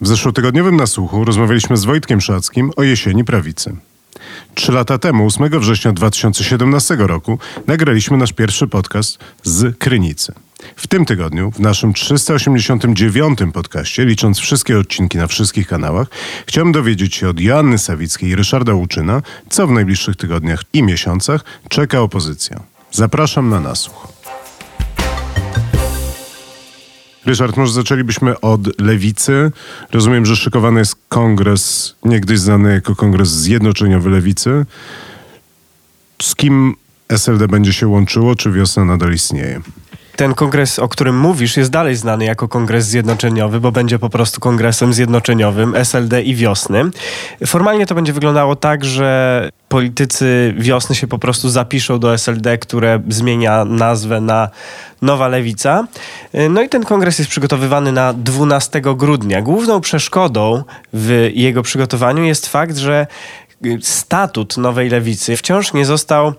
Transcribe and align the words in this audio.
W 0.00 0.06
zeszłotygodniowym 0.06 0.76
nasłuchu 0.76 1.24
rozmawialiśmy 1.24 1.76
z 1.76 1.84
Wojtkiem 1.84 2.20
Szackim 2.20 2.70
o 2.76 2.82
jesieni 2.82 3.24
prawicy. 3.24 3.76
Trzy 4.54 4.72
lata 4.72 4.98
temu, 4.98 5.26
8 5.26 5.60
września 5.60 5.92
2017 5.92 6.96
roku, 6.96 7.38
nagraliśmy 7.66 8.16
nasz 8.16 8.32
pierwszy 8.32 8.68
podcast 8.68 9.18
z 9.42 9.78
Krynicy. 9.78 10.32
W 10.76 10.86
tym 10.86 11.04
tygodniu, 11.04 11.50
w 11.50 11.60
naszym 11.60 11.92
389 11.92 13.38
podcaście, 13.52 14.04
licząc 14.04 14.38
wszystkie 14.38 14.78
odcinki 14.78 15.18
na 15.18 15.26
wszystkich 15.26 15.68
kanałach, 15.68 16.08
chciałem 16.46 16.72
dowiedzieć 16.72 17.14
się 17.14 17.28
od 17.28 17.40
Joanny 17.40 17.78
Sawickiej 17.78 18.30
i 18.30 18.36
Ryszarda 18.36 18.74
Łuczyna, 18.74 19.22
co 19.50 19.66
w 19.66 19.72
najbliższych 19.72 20.16
tygodniach 20.16 20.62
i 20.72 20.82
miesiącach 20.82 21.44
czeka 21.68 22.00
opozycja. 22.00 22.60
Zapraszam 22.92 23.48
na 23.48 23.60
nasłuch. 23.60 24.08
Ryszard, 27.26 27.56
może 27.56 27.72
zaczęlibyśmy 27.72 28.40
od 28.40 28.80
lewicy. 28.80 29.52
Rozumiem, 29.92 30.26
że 30.26 30.36
szykowany 30.36 30.78
jest 30.78 30.96
kongres, 31.08 31.94
niegdyś 32.04 32.38
znany 32.38 32.72
jako 32.72 32.96
kongres 32.96 33.28
zjednoczeniowy 33.28 34.10
lewicy. 34.10 34.66
Z 36.22 36.34
kim 36.34 36.74
SLD 37.08 37.48
będzie 37.48 37.72
się 37.72 37.88
łączyło, 37.88 38.34
czy 38.34 38.50
wiosna 38.52 38.84
nadal 38.84 39.12
istnieje? 39.12 39.60
Ten 40.16 40.34
kongres, 40.34 40.78
o 40.78 40.88
którym 40.88 41.18
mówisz, 41.18 41.56
jest 41.56 41.70
dalej 41.70 41.96
znany 41.96 42.24
jako 42.24 42.48
kongres 42.48 42.86
zjednoczeniowy, 42.86 43.60
bo 43.60 43.72
będzie 43.72 43.98
po 43.98 44.10
prostu 44.10 44.40
kongresem 44.40 44.92
zjednoczeniowym 44.92 45.74
SLD 45.74 46.22
i 46.22 46.34
wiosny. 46.34 46.82
Formalnie 47.46 47.86
to 47.86 47.94
będzie 47.94 48.12
wyglądało 48.12 48.56
tak, 48.56 48.84
że 48.84 49.50
politycy 49.68 50.54
wiosny 50.58 50.94
się 50.94 51.06
po 51.06 51.18
prostu 51.18 51.48
zapiszą 51.48 51.98
do 51.98 52.14
SLD, 52.14 52.58
które 52.58 53.00
zmienia 53.08 53.64
nazwę 53.64 54.20
na 54.20 54.48
Nowa 55.02 55.28
Lewica. 55.28 55.86
No 56.50 56.62
i 56.62 56.68
ten 56.68 56.84
kongres 56.84 57.18
jest 57.18 57.30
przygotowywany 57.30 57.92
na 57.92 58.12
12 58.12 58.80
grudnia. 58.80 59.42
Główną 59.42 59.80
przeszkodą 59.80 60.62
w 60.92 61.30
jego 61.34 61.62
przygotowaniu 61.62 62.24
jest 62.24 62.46
fakt, 62.46 62.76
że 62.76 63.06
statut 63.80 64.56
Nowej 64.56 64.90
Lewicy 64.90 65.36
wciąż 65.36 65.72
nie 65.72 65.86
został 65.86 66.32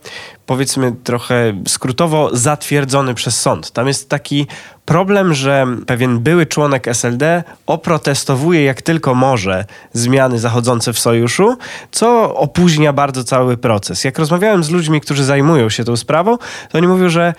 powiedzmy 0.47 0.91
trochę 1.03 1.53
skrótowo 1.67 2.29
zatwierdzony 2.33 3.13
przez 3.13 3.41
sąd. 3.41 3.71
Tam 3.71 3.87
jest 3.87 4.09
taki 4.09 4.47
problem, 4.87 5.33
że 5.33 5.67
pewien 5.85 6.19
były 6.19 6.45
członek 6.45 6.87
SLD 6.87 7.43
oprotestowuje 7.65 8.63
jak 8.63 8.81
tylko 8.81 9.15
może 9.15 9.65
zmiany 9.93 10.39
zachodzące 10.39 10.93
w 10.93 10.99
sojuszu, 10.99 11.57
co 11.91 12.35
opóźnia 12.35 12.93
bardzo 12.93 13.23
cały 13.23 13.57
proces. 13.57 14.03
Jak 14.03 14.19
rozmawiałem 14.19 14.63
z 14.63 14.69
ludźmi, 14.69 15.01
którzy 15.01 15.23
zajmują 15.23 15.69
się 15.69 15.83
tą 15.83 15.97
sprawą, 15.97 16.37
to 16.69 16.77
oni 16.77 16.87
mówią, 16.87 17.09
że 17.09 17.33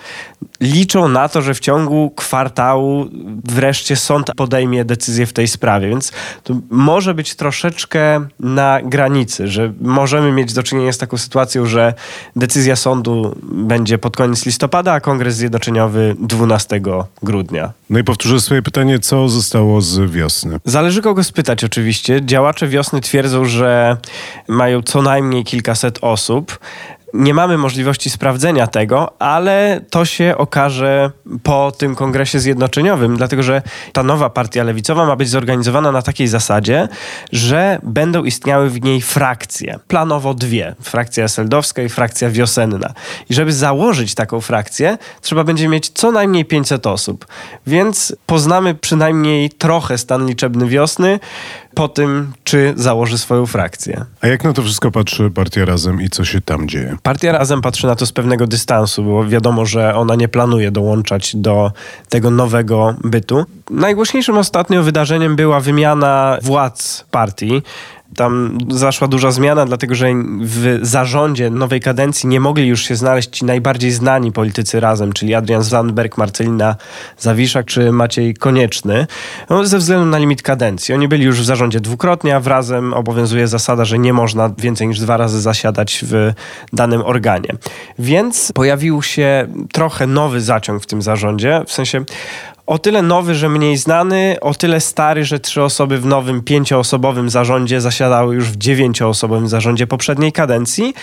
liczą 0.61 1.09
na 1.09 1.29
to, 1.29 1.43
że 1.43 1.55
w 1.55 1.61
ciągu 1.61 2.11
kwartału 2.17 3.09
wreszcie 3.45 3.97
sąd 3.97 4.31
podejmie 4.37 4.85
decyzję 4.85 5.27
w 5.27 5.33
tej 5.33 5.49
sprawie. 5.49 5.89
Więc 5.89 6.13
to 6.45 6.55
może 6.71 7.15
być 7.15 7.35
troszeczkę 7.35 8.27
na 8.41 8.81
granicy, 8.83 9.49
że 9.49 9.73
możemy 9.81 10.33
mieć 10.33 10.53
do 10.53 10.63
czynienia 10.63 10.93
z 10.93 10.99
taką 10.99 11.17
sytuacją, 11.17 11.67
że 11.67 11.95
decyzja 12.37 12.77
sądu 12.77 12.98
będzie 13.43 13.99
pod 13.99 14.17
koniec 14.17 14.47
listopada, 14.47 14.93
a 14.93 15.01
kongres 15.01 15.35
zjednoczeniowy 15.35 16.17
12 16.19 16.81
grudnia. 17.23 17.73
No 17.91 17.99
i 17.99 18.05
powtórzę 18.05 18.41
swoje 18.41 18.63
pytanie, 18.63 18.99
co 18.99 19.29
zostało 19.29 19.81
z 19.81 20.11
wiosny? 20.11 20.61
Zależy 20.65 21.03
kogo 21.03 21.25
spytać 21.25 21.65
oczywiście. 21.65 22.21
Działacze 22.25 22.69
wiosny 22.69 23.01
twierdzą, 23.01 23.45
że 23.45 23.97
mają 24.49 24.83
co 24.83 25.03
najmniej 25.03 25.45
kilkaset 25.45 25.99
osób. 26.03 26.59
Nie 27.15 27.35
mamy 27.35 27.59
możliwości 27.59 28.11
sprawdzenia 28.11 28.67
tego, 28.67 29.13
ale 29.19 29.81
to 29.91 30.05
się 30.05 30.35
okaże 30.37 31.11
po 31.43 31.73
tym 31.79 31.95
kongresie 31.95 32.41
zjednoczeniowym, 32.41 33.17
dlatego 33.17 33.43
że 33.43 33.63
ta 33.93 34.03
nowa 34.03 34.31
partia 34.31 34.65
lewicowa 34.65 35.07
ma 35.07 35.17
być 35.17 35.29
zorganizowana 35.29 35.93
na 35.93 36.03
takiej 36.03 36.29
zasadzie, 36.29 36.89
że 37.33 37.79
będą 37.83 38.25
istniały 38.25 38.71
w 38.71 38.83
niej 38.83 39.01
frakcje. 39.01 39.79
Planowo 39.89 40.35
dwie. 40.35 40.75
Frakcja 40.83 41.25
eseldowska 41.25 41.83
i 41.83 41.89
frakcja 41.89 42.31
wiosenna. 42.31 42.95
I 43.31 43.35
żeby 43.35 43.53
założyć 43.53 44.15
taką 44.15 44.41
frakcję, 44.41 44.99
trzeba 45.21 45.45
będzie 45.45 45.69
mieć 45.69 45.89
co 45.89 46.13
najmniej 46.13 46.45
500 46.45 46.87
osób. 46.87 47.27
Więc 47.67 48.17
poznamy 48.27 48.75
przynajmniej 48.75 49.51
trochę 49.51 49.99
stan 49.99 50.27
liczebny 50.27 50.67
wiosny 50.67 51.21
po 51.75 51.89
tym, 51.89 52.33
czy 52.45 52.75
założy 52.77 53.19
swoją 53.19 53.47
frakcję. 53.47 54.05
A 54.21 54.27
jak 54.27 54.45
na 54.45 54.53
to 54.53 54.63
wszystko 54.63 54.91
patrzy 54.91 55.31
Partia 55.31 55.65
Razem 55.65 56.01
i 56.01 56.09
co 56.11 56.25
się 56.25 56.41
tam 56.41 56.69
dzieje? 56.69 56.97
Partia 57.03 57.33
Razem 57.33 57.61
patrzy 57.61 57.87
na 57.87 57.97
to 57.97 58.07
z 58.07 58.13
pewnego 58.13 58.47
dystansu, 58.47 59.05
bo 59.05 59.25
wiadomo, 59.25 59.67
że 59.67 59.95
ona 59.95 60.15
nie 60.15 60.29
planuje 60.29 60.71
dołączać 60.71 61.37
do 61.37 61.73
tego 62.09 62.31
nowego 62.31 62.95
bytu. 63.05 63.45
Najgłośniejszym 63.71 64.39
ostatnio 64.39 64.83
wydarzeniem 64.83 65.37
była 65.37 65.61
wymiana 65.61 66.39
władz 66.43 67.05
partii. 67.11 67.63
Tam 68.17 68.59
zaszła 68.71 69.09
duża 69.09 69.31
zmiana, 69.31 69.67
dlatego 69.67 69.95
że 69.95 70.07
w 70.41 70.79
zarządzie 70.83 71.51
nowej 71.51 71.81
kadencji 71.81 72.29
nie 72.29 72.41
mogli 72.41 72.69
już 72.69 72.83
się 72.83 72.97
znaleźć 72.97 73.31
ci 73.31 73.45
najbardziej 73.45 73.91
znani 73.91 74.33
politycy 74.33 74.81
razem, 74.81 75.13
czyli 75.13 75.35
Adrian 75.35 75.63
Zandberg, 75.63 76.19
Marcelina 76.19 76.77
Zawiszak 77.19 77.67
czy 77.67 77.93
Maciej 77.93 78.35
Konieczny, 78.35 79.07
no, 79.51 79.67
ze 79.67 79.79
względu 79.79 80.07
na 80.07 80.19
limit 80.19 80.43
kadencji. 80.43 80.95
Oni 80.95 81.09
byli 81.09 81.25
już 81.25 81.41
w 81.41 81.45
zarządzie 81.45 81.81
dwukrotnie, 81.81 82.37
a 82.37 82.41
razem 82.45 82.95
obowiązuje 82.95 83.49
zasada, 83.49 83.85
że 83.85 83.99
nie 83.99 84.13
można 84.13 84.51
więcej 84.59 84.89
niż 84.89 85.01
dwa 85.01 85.17
razy 85.17 85.41
zasiadać 85.41 86.05
w 86.07 86.33
danym 86.73 87.03
organie. 87.03 87.49
Więc 87.99 88.53
pojawił 88.53 89.03
się 89.03 89.49
trochę 89.73 90.07
nowy 90.07 90.41
zaciąg 90.41 90.83
w 90.83 90.87
tym 90.87 91.03
zarządzie, 91.03 91.63
w 91.67 91.73
sensie 91.73 92.05
o 92.69 92.79
tyle 92.79 93.03
nowy, 93.03 93.35
że 93.35 93.49
mniej 93.49 93.77
znany, 93.77 94.37
o 94.41 94.55
tyle 94.55 94.81
stary, 94.81 95.25
że 95.25 95.41
trzy 95.41 95.63
osoby 95.63 95.99
w 95.99 96.07
nowym 96.07 96.43
pięcioosobowym 96.43 97.31
zarządzie 97.31 97.81
zasiadały 97.81 98.35
już 98.35 98.45
w 98.45 98.57
dziewięcioosobowym 98.57 99.49
zarządzie 99.49 99.87
poprzedniej 99.87 100.33
kadencji, 100.33 100.95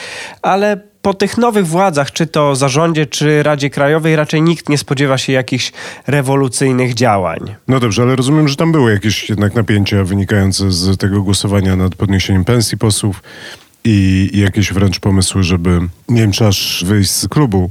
ale 0.42 0.81
po 1.02 1.14
tych 1.14 1.38
nowych 1.38 1.68
władzach, 1.68 2.12
czy 2.12 2.28
to 2.28 2.56
zarządzie, 2.56 3.06
czy 3.06 3.44
Radzie 3.44 3.70
Krajowej, 3.70 4.16
raczej 4.16 4.42
nikt 4.42 4.70
nie 4.70 4.78
spodziewa 4.78 5.18
się 5.18 5.34
jakichś 5.34 5.72
rewolucyjnych 6.08 6.94
działań. 6.94 7.56
No 7.68 7.80
dobrze, 7.80 8.02
ale 8.02 8.16
rozumiem, 8.16 8.48
że 8.48 8.56
tam 8.56 8.72
były 8.72 8.92
jakieś 8.92 9.30
jednak 9.30 9.56
napięcia 9.56 10.04
wynikające 10.04 10.72
z 10.72 10.98
tego 10.98 11.22
głosowania 11.22 11.75
nad 11.75 11.96
podniesieniem 11.96 12.46
pensji 12.46 12.78
posłów 12.78 13.24
i 13.84 14.30
jakieś 14.34 14.74
wręcz 14.74 15.00
pomysły, 15.00 15.44
żeby 15.44 15.80
nie 16.09 16.22
wiem, 16.22 16.31
czy 16.31 16.46
aż 16.46 16.84
wyjść 16.88 17.12
z 17.12 17.28
klubu 17.28 17.70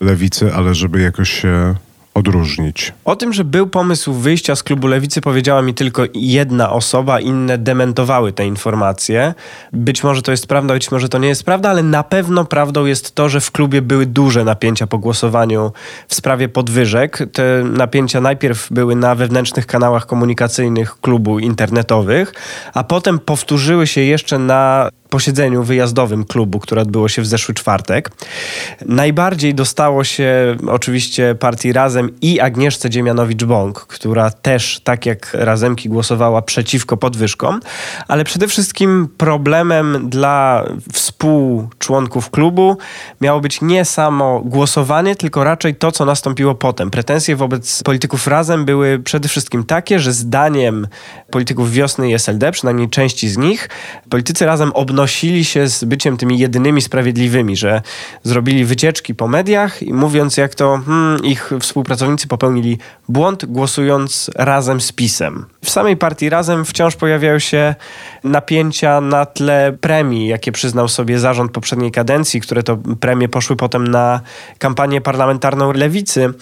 lewicy, 0.00 0.54
ale 0.54 0.74
żeby 0.74 1.00
jakoś 1.00 1.30
się 1.30 1.74
odróżnić? 2.14 2.92
O 3.04 3.16
tym, 3.16 3.32
że 3.32 3.44
był 3.44 3.66
pomysł 3.66 4.12
wyjścia 4.12 4.56
z 4.56 4.62
klubu 4.62 4.86
lewicy, 4.86 5.20
powiedziała 5.20 5.62
mi 5.62 5.74
tylko 5.74 6.02
jedna 6.14 6.70
osoba, 6.70 7.20
inne 7.20 7.58
dementowały 7.58 8.32
te 8.32 8.46
informacje. 8.46 9.34
Być 9.72 10.04
może 10.04 10.22
to 10.22 10.30
jest 10.30 10.46
prawda, 10.46 10.74
być 10.74 10.90
może 10.90 11.08
to 11.08 11.18
nie 11.18 11.28
jest 11.28 11.44
prawda, 11.44 11.70
ale 11.70 11.82
na 11.82 12.02
pewno 12.02 12.44
prawdą 12.44 12.84
jest 12.84 13.14
to, 13.14 13.28
że 13.28 13.40
w 13.40 13.50
klubie 13.50 13.82
były 13.82 14.06
duże 14.06 14.44
napięcia 14.44 14.86
po 14.86 14.98
głosowaniu 14.98 15.72
w 16.08 16.14
sprawie 16.14 16.48
podwyżek. 16.48 17.18
Te 17.32 17.64
napięcia 17.64 18.20
najpierw 18.20 18.72
były 18.72 18.96
na 18.96 19.14
wewnętrznych 19.14 19.66
kanałach 19.66 20.06
komunikacyjnych 20.06 21.00
klubu 21.00 21.38
internetowych, 21.38 22.34
a 22.74 22.84
potem 22.84 23.18
powtórzyły 23.18 23.86
się 23.86 24.00
jeszcze 24.00 24.38
na 24.38 24.90
posiedzeniu 25.10 25.62
wyjazdowym 25.62 26.24
klubu, 26.24 26.60
które 26.60 26.82
odbyło 26.82 27.08
się 27.08 27.22
w 27.22 27.26
zeszły 27.26 27.54
czwartek. 27.54 28.10
Najbardziej 28.86 29.54
dostało 29.54 30.04
się 30.04 30.56
oczywiście 30.66 31.34
partii 31.34 31.72
Razem 31.72 31.99
i 32.22 32.40
Agnieszce 32.40 32.90
Dziemianowicz-Bąk, 32.90 33.72
która 33.72 34.30
też, 34.30 34.80
tak 34.84 35.06
jak 35.06 35.30
Razemki, 35.34 35.88
głosowała 35.88 36.42
przeciwko 36.42 36.96
podwyżkom, 36.96 37.60
ale 38.08 38.24
przede 38.24 38.48
wszystkim 38.48 39.08
problemem 39.18 40.10
dla 40.10 40.64
współczłonków 40.92 42.30
klubu 42.30 42.76
miało 43.20 43.40
być 43.40 43.60
nie 43.60 43.84
samo 43.84 44.40
głosowanie, 44.44 45.16
tylko 45.16 45.44
raczej 45.44 45.74
to, 45.74 45.92
co 45.92 46.04
nastąpiło 46.04 46.54
potem. 46.54 46.90
Pretensje 46.90 47.36
wobec 47.36 47.82
polityków 47.82 48.26
Razem 48.26 48.64
były 48.64 48.98
przede 48.98 49.28
wszystkim 49.28 49.64
takie, 49.64 50.00
że 50.00 50.12
zdaniem 50.12 50.86
polityków 51.30 51.72
Wiosny 51.72 52.10
i 52.10 52.14
SLD, 52.14 52.52
przynajmniej 52.52 52.88
części 52.88 53.28
z 53.28 53.36
nich, 53.36 53.68
politycy 54.08 54.46
Razem 54.46 54.72
obnosili 54.72 55.44
się 55.44 55.68
z 55.68 55.84
byciem 55.84 56.16
tymi 56.16 56.38
jedynymi 56.38 56.82
sprawiedliwymi, 56.82 57.56
że 57.56 57.82
zrobili 58.22 58.64
wycieczki 58.64 59.14
po 59.14 59.28
mediach 59.28 59.82
i 59.82 59.92
mówiąc, 59.94 60.36
jak 60.36 60.54
to 60.54 60.80
hmm, 60.86 61.24
ich 61.24 61.52
współpracownicy 61.60 61.89
współpracownicy 61.90 62.28
popełnili 62.28 62.78
błąd 63.08 63.44
głosując 63.44 64.30
razem 64.34 64.80
z 64.80 64.92
PiSem. 64.92 65.46
W 65.64 65.70
samej 65.70 65.96
partii 65.96 66.30
razem 66.30 66.64
wciąż 66.64 66.96
pojawiają 66.96 67.38
się 67.38 67.74
napięcia 68.24 69.00
na 69.00 69.26
tle 69.26 69.72
premii, 69.80 70.28
jakie 70.28 70.52
przyznał 70.52 70.88
sobie 70.88 71.18
zarząd 71.18 71.52
poprzedniej 71.52 71.90
kadencji, 71.90 72.40
które 72.40 72.62
to 72.62 72.76
premie 73.00 73.28
poszły 73.28 73.56
potem 73.56 73.88
na 73.88 74.20
kampanię 74.58 75.00
parlamentarną 75.00 75.72
lewicy. 75.72 76.32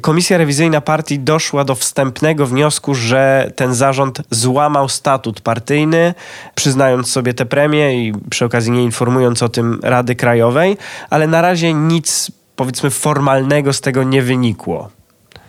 Komisja 0.00 0.38
rewizyjna 0.38 0.80
partii 0.80 1.18
doszła 1.18 1.64
do 1.64 1.74
wstępnego 1.74 2.46
wniosku, 2.46 2.94
że 2.94 3.52
ten 3.56 3.74
zarząd 3.74 4.22
złamał 4.30 4.88
statut 4.88 5.40
partyjny, 5.40 6.14
przyznając 6.54 7.10
sobie 7.10 7.34
te 7.34 7.46
premie 7.46 8.06
i 8.06 8.12
przy 8.30 8.44
okazji 8.44 8.72
nie 8.72 8.84
informując 8.84 9.42
o 9.42 9.48
tym 9.48 9.80
Rady 9.82 10.14
Krajowej, 10.14 10.76
ale 11.10 11.26
na 11.26 11.42
razie 11.42 11.74
nic 11.74 12.30
powiedzmy 12.56 12.90
formalnego 12.90 13.72
z 13.72 13.80
tego 13.80 14.04
nie 14.04 14.22
wynikło. 14.22 14.90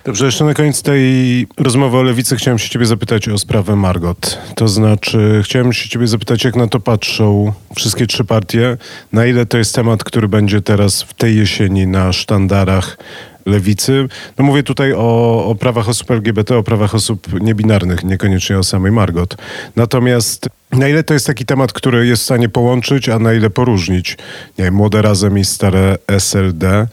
Dobrze, 0.07 0.25
jeszcze 0.25 0.45
na 0.45 0.53
koniec 0.53 0.81
tej 0.81 1.47
rozmowy 1.57 1.97
o 1.97 2.03
lewicy 2.03 2.35
chciałem 2.35 2.59
się 2.59 2.69
ciebie 2.69 2.85
zapytać 2.85 3.29
o 3.29 3.37
sprawę 3.37 3.75
Margot. 3.75 4.37
To 4.55 4.67
znaczy, 4.67 5.41
chciałem 5.43 5.73
się 5.73 5.89
ciebie 5.89 6.07
zapytać, 6.07 6.43
jak 6.43 6.55
na 6.55 6.67
to 6.67 6.79
patrzą 6.79 7.53
wszystkie 7.75 8.07
trzy 8.07 8.23
partie, 8.23 8.77
na 9.13 9.25
ile 9.25 9.45
to 9.45 9.57
jest 9.57 9.75
temat, 9.75 10.03
który 10.03 10.27
będzie 10.27 10.61
teraz 10.61 11.01
w 11.01 11.13
tej 11.13 11.37
jesieni 11.37 11.87
na 11.87 12.13
sztandarach 12.13 12.97
lewicy. 13.47 14.07
No 14.37 14.45
mówię 14.45 14.63
tutaj 14.63 14.93
o, 14.93 15.45
o 15.45 15.55
prawach 15.55 15.89
osób 15.89 16.11
LGBT, 16.11 16.57
o 16.57 16.63
prawach 16.63 16.95
osób 16.95 17.41
niebinarnych, 17.41 18.03
niekoniecznie 18.03 18.57
o 18.59 18.63
samej 18.63 18.91
Margot. 18.91 19.37
Natomiast 19.75 20.49
na 20.71 20.87
ile 20.87 21.03
to 21.03 21.13
jest 21.13 21.27
taki 21.27 21.45
temat, 21.45 21.73
który 21.73 22.07
jest 22.07 22.21
w 22.21 22.25
stanie 22.25 22.49
połączyć, 22.49 23.09
a 23.09 23.19
na 23.19 23.33
ile 23.33 23.49
poróżnić, 23.49 24.17
nie 24.57 24.65
wiem, 24.65 24.73
młode 24.73 25.01
razem 25.01 25.37
i 25.37 25.45
stare 25.45 25.97
SLD 26.07 26.87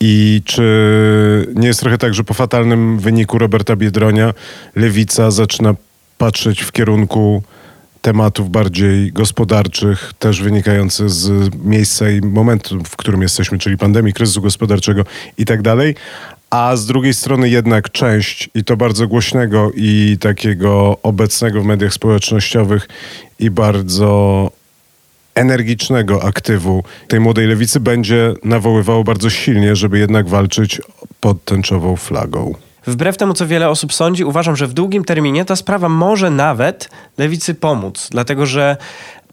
i 0.00 0.42
czy 0.44 1.52
nie 1.54 1.66
jest 1.66 1.80
trochę 1.80 1.98
tak, 1.98 2.14
że 2.14 2.24
po 2.24 2.34
fatalnym 2.34 2.98
wyniku 2.98 3.38
Roberta 3.38 3.76
Biedronia 3.76 4.34
lewica 4.76 5.30
zaczyna 5.30 5.74
patrzeć 6.18 6.60
w 6.60 6.72
kierunku 6.72 7.42
tematów 8.02 8.50
bardziej 8.50 9.12
gospodarczych, 9.12 10.12
też 10.18 10.42
wynikających 10.42 11.10
z 11.10 11.54
miejsca 11.64 12.10
i 12.10 12.20
momentu, 12.20 12.84
w 12.84 12.96
którym 12.96 13.22
jesteśmy, 13.22 13.58
czyli 13.58 13.78
pandemii, 13.78 14.12
kryzysu 14.12 14.42
gospodarczego 14.42 15.04
i 15.38 15.44
tak 15.44 15.62
dalej. 15.62 15.94
A 16.50 16.76
z 16.76 16.86
drugiej 16.86 17.14
strony 17.14 17.48
jednak 17.48 17.90
część, 17.90 18.50
i 18.54 18.64
to 18.64 18.76
bardzo 18.76 19.08
głośnego 19.08 19.70
i 19.74 20.16
takiego 20.20 20.98
obecnego 21.02 21.62
w 21.62 21.64
mediach 21.64 21.94
społecznościowych 21.94 22.88
i 23.38 23.50
bardzo 23.50 24.50
energicznego 25.34 26.24
aktywu 26.24 26.84
tej 27.08 27.20
młodej 27.20 27.46
lewicy 27.46 27.80
będzie 27.80 28.34
nawoływało 28.44 29.04
bardzo 29.04 29.30
silnie, 29.30 29.76
żeby 29.76 29.98
jednak 29.98 30.28
walczyć 30.28 30.80
pod 31.20 31.44
tęczową 31.44 31.96
flagą. 31.96 32.54
Wbrew 32.86 33.16
temu, 33.16 33.34
co 33.34 33.46
wiele 33.46 33.68
osób 33.68 33.92
sądzi, 33.92 34.24
uważam, 34.24 34.56
że 34.56 34.66
w 34.66 34.72
długim 34.72 35.04
terminie 35.04 35.44
ta 35.44 35.56
sprawa 35.56 35.88
może 35.88 36.30
nawet 36.30 36.90
lewicy 37.18 37.54
pomóc, 37.54 38.08
dlatego 38.10 38.46
że 38.46 38.76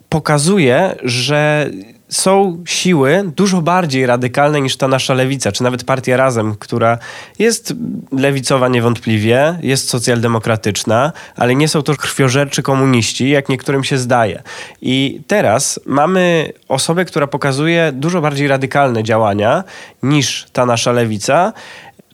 pokazuje, 0.10 0.96
że 1.04 1.70
są 2.10 2.64
siły 2.66 3.32
dużo 3.36 3.62
bardziej 3.62 4.06
radykalne 4.06 4.62
niż 4.62 4.78
ta 4.78 4.88
nasza 4.88 5.14
lewica, 5.14 5.52
czy 5.52 5.64
nawet 5.64 5.84
partia 5.84 6.18
Razem, 6.18 6.56
która 6.60 6.98
jest 7.40 7.74
lewicowa 8.12 8.68
niewątpliwie, 8.68 9.60
jest 9.62 9.90
socjaldemokratyczna, 9.90 11.12
ale 11.36 11.56
nie 11.56 11.68
są 11.68 11.82
to 11.82 11.96
krwiożerczy 11.96 12.64
komuniści, 12.64 13.30
jak 13.30 13.50
niektórym 13.50 13.84
się 13.84 13.98
zdaje. 13.98 14.44
I 14.82 15.22
teraz 15.28 15.80
mamy 15.86 16.52
osobę, 16.68 17.06
która 17.06 17.28
pokazuje 17.28 17.92
dużo 17.94 18.22
bardziej 18.22 18.48
radykalne 18.48 19.04
działania 19.04 19.64
niż 20.04 20.46
ta 20.54 20.66
nasza 20.66 20.92
lewica, 20.92 21.54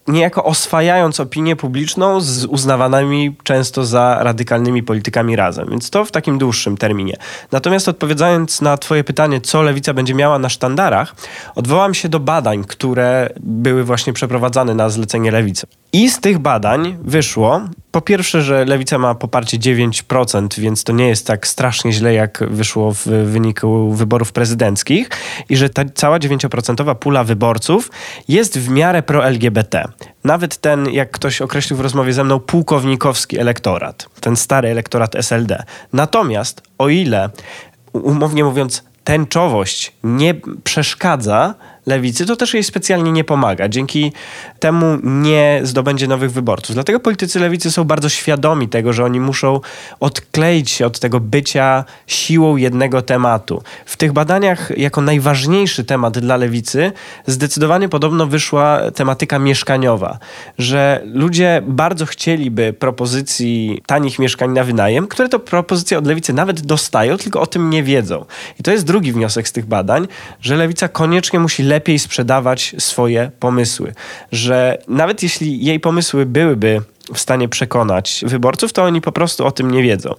niejako 0.08 0.44
oswajając 0.44 1.20
opinię 1.20 1.56
publiczną 1.56 2.22
z 2.22 2.46
uznawanymi 2.46 3.36
często 3.44 3.86
za 3.86 4.18
radykalnymi 4.22 4.84
politykami 4.84 5.36
razem. 5.36 5.70
Więc 5.70 5.90
to 5.90 6.06
w 6.06 6.12
takim 6.12 6.38
dłuższym 6.38 6.78
terminie. 6.78 7.18
Natomiast 7.52 7.88
odpowiadając 7.88 8.62
na 8.62 8.78
Twoje 8.78 9.04
pytanie, 9.04 9.42
co 9.42 9.62
lewica 9.62 9.94
będzie 9.94 10.14
miała 10.14 10.40
na 10.40 10.50
sztandarach, 10.50 11.16
odwołam 11.56 11.94
się 11.94 12.10
do 12.10 12.20
badań, 12.20 12.64
które 12.64 13.30
były 13.40 13.84
właśnie 13.84 14.14
przeprowadzane 14.14 14.76
na 14.76 14.90
zlecenie 14.90 15.32
lewicy. 15.32 15.68
I 15.96 16.10
z 16.10 16.20
tych 16.20 16.40
badań 16.40 16.98
wyszło, 17.04 17.62
po 17.92 18.02
pierwsze, 18.02 18.42
że 18.42 18.66
lewica 18.66 18.98
ma 18.98 19.16
poparcie 19.16 19.58
9%, 19.58 20.60
więc 20.60 20.84
to 20.84 20.94
nie 20.94 21.08
jest 21.08 21.28
tak 21.28 21.48
strasznie 21.48 21.92
źle, 21.92 22.14
jak 22.14 22.44
wyszło 22.48 22.94
w 22.94 23.08
wyniku 23.08 23.92
wyborów 23.92 24.32
prezydenckich, 24.32 25.10
i 25.50 25.58
że 25.58 25.70
ta 25.70 25.82
cała 25.96 26.20
9% 26.20 26.96
pula 26.96 27.24
wyborców 27.24 27.92
jest 28.28 28.60
w 28.60 28.70
miarę 28.70 29.04
pro-LGBT. 29.04 29.84
Nawet 30.24 30.58
ten, 30.58 30.90
jak 30.90 31.12
ktoś 31.12 31.42
określił 31.42 31.78
w 31.78 31.82
rozmowie 31.82 32.14
ze 32.14 32.24
mną, 32.24 32.40
pułkownikowski 32.40 33.40
elektorat, 33.40 34.10
ten 34.22 34.36
stary 34.36 34.70
elektorat 34.70 35.16
SLD. 35.16 35.64
Natomiast 35.94 36.62
o 36.78 36.90
ile, 36.90 37.30
umownie 37.94 38.44
mówiąc, 38.44 38.84
tęczowość 39.04 39.94
nie 40.04 40.36
przeszkadza 40.64 41.56
lewicy, 41.86 42.26
to 42.26 42.36
też 42.36 42.54
jej 42.54 42.64
specjalnie 42.64 43.12
nie 43.12 43.24
pomaga. 43.24 43.68
Dzięki 43.70 44.12
temu 44.60 44.98
nie 45.04 45.60
zdobędzie 45.64 46.08
nowych 46.08 46.32
wyborców. 46.32 46.76
Dlatego 46.76 47.00
politycy 47.00 47.40
lewicy 47.40 47.72
są 47.72 47.84
bardzo 47.84 48.10
świadomi 48.10 48.70
tego, 48.70 48.94
że 48.94 49.04
oni 49.04 49.20
muszą 49.20 49.60
odkleić 50.00 50.70
się 50.72 50.86
od 50.86 51.00
tego 51.00 51.20
bycia 51.20 51.86
siłą 52.08 52.56
jednego 52.56 53.02
tematu. 53.02 53.64
W 53.86 53.98
tych 53.98 54.14
badaniach 54.14 54.78
jako 54.78 55.02
najważniejszy 55.02 55.84
temat 55.84 56.20
dla 56.20 56.38
lewicy 56.38 56.92
zdecydowanie 57.28 57.90
podobno 57.90 58.28
wyszła 58.28 58.92
tematyka 58.92 59.40
mieszkaniowa, 59.40 60.20
że 60.58 61.02
ludzie 61.06 61.62
bardzo 61.68 62.06
chcieliby 62.06 62.74
propozycji 62.74 63.82
tanich 63.86 64.20
mieszkań 64.20 64.52
na 64.52 64.64
wynajem, 64.64 65.08
które 65.08 65.30
to 65.30 65.40
propozycje 65.40 65.98
od 65.98 66.08
lewicy 66.08 66.34
nawet 66.34 66.62
dostają, 66.62 67.18
tylko 67.18 67.42
o 67.42 67.48
tym 67.48 67.70
nie 67.70 67.84
wiedzą. 67.84 68.26
I 68.60 68.64
to 68.64 68.72
jest 68.72 68.86
drugi 68.86 69.12
wniosek 69.12 69.48
z 69.48 69.52
tych 69.52 69.66
badań, 69.66 70.08
że 70.42 70.56
lewica 70.56 70.88
koniecznie 70.88 71.40
musi 71.40 71.64
lepiej 71.74 72.00
sprzedawać 72.00 72.76
swoje 72.80 73.32
pomysły. 73.40 73.94
Że 74.32 74.78
nawet 74.88 75.24
jeśli 75.24 75.66
jej 75.66 75.80
pomysły 75.80 76.26
byłyby 76.26 76.82
w 77.14 77.20
stanie 77.20 77.50
przekonać 77.50 78.24
wyborców, 78.28 78.74
to 78.74 78.84
oni 78.84 79.02
po 79.02 79.12
prostu 79.12 79.46
o 79.46 79.52
tym 79.52 79.72
nie 79.72 79.84
wiedzą. 79.84 80.16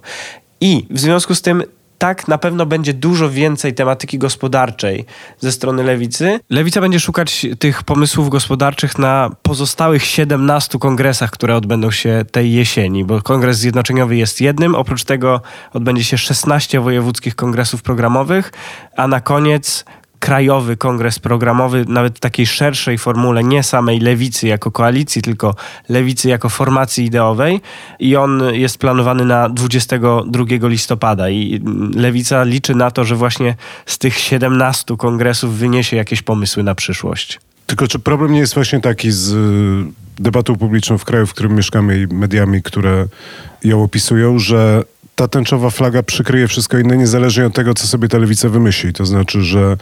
I 0.61 0.87
w 0.89 0.99
związku 0.99 1.35
z 1.35 1.41
tym 1.41 1.63
tak 1.97 2.27
na 2.27 2.37
pewno 2.37 2.65
będzie 2.65 2.93
dużo 2.93 3.29
więcej 3.29 3.73
tematyki 3.73 4.17
gospodarczej 4.17 5.05
ze 5.39 5.51
strony 5.51 5.83
lewicy. 5.83 6.39
Lewica 6.49 6.81
będzie 6.81 6.99
szukać 6.99 7.45
tych 7.59 7.83
pomysłów 7.83 8.29
gospodarczych 8.29 8.99
na 8.99 9.29
pozostałych 9.41 10.05
17 10.05 10.79
kongresach, 10.79 11.31
które 11.31 11.55
odbędą 11.55 11.91
się 11.91 12.25
tej 12.31 12.53
jesieni, 12.53 13.05
bo 13.05 13.21
kongres 13.21 13.57
zjednoczeniowy 13.57 14.15
jest 14.15 14.41
jednym, 14.41 14.75
oprócz 14.75 15.03
tego 15.03 15.41
odbędzie 15.73 16.03
się 16.03 16.17
16 16.17 16.79
wojewódzkich 16.79 17.35
kongresów 17.35 17.81
programowych, 17.81 18.51
a 18.97 19.07
na 19.07 19.21
koniec 19.21 19.85
krajowy 20.25 20.77
kongres 20.77 21.19
programowy, 21.19 21.85
nawet 21.87 22.17
w 22.17 22.19
takiej 22.19 22.47
szerszej 22.47 22.97
formule, 22.97 23.43
nie 23.43 23.63
samej 23.63 23.99
lewicy 23.99 24.47
jako 24.47 24.71
koalicji, 24.71 25.21
tylko 25.21 25.55
lewicy 25.89 26.29
jako 26.29 26.49
formacji 26.49 27.05
ideowej. 27.05 27.61
I 27.99 28.15
on 28.15 28.43
jest 28.53 28.77
planowany 28.77 29.25
na 29.25 29.49
22 29.49 30.45
listopada. 30.67 31.29
I 31.29 31.61
lewica 31.95 32.43
liczy 32.43 32.75
na 32.75 32.91
to, 32.91 33.03
że 33.03 33.15
właśnie 33.15 33.55
z 33.85 33.97
tych 33.97 34.17
17 34.17 34.97
kongresów 34.97 35.57
wyniesie 35.57 35.97
jakieś 35.97 36.21
pomysły 36.21 36.63
na 36.63 36.75
przyszłość. 36.75 37.39
Tylko 37.65 37.87
czy 37.87 37.99
problem 37.99 38.33
nie 38.33 38.39
jest 38.39 38.53
właśnie 38.53 38.81
taki 38.81 39.11
z 39.11 39.31
y, 39.31 40.23
debatą 40.23 40.55
publiczną 40.55 40.97
w 40.97 41.05
kraju, 41.05 41.27
w 41.27 41.33
którym 41.33 41.55
mieszkamy 41.55 41.99
i 41.99 42.07
mediami, 42.07 42.61
które 42.61 43.07
ją 43.63 43.83
opisują, 43.83 44.39
że 44.39 44.83
ta 45.15 45.27
tęczowa 45.27 45.69
flaga 45.69 46.03
przykryje 46.03 46.47
wszystko 46.47 46.77
inne, 46.77 46.97
niezależnie 46.97 47.45
od 47.45 47.53
tego, 47.53 47.73
co 47.73 47.87
sobie 47.87 48.07
ta 48.07 48.17
lewica 48.17 48.49
wymyśli. 48.49 48.93
To 48.93 49.05
znaczy, 49.05 49.41
że 49.41 49.77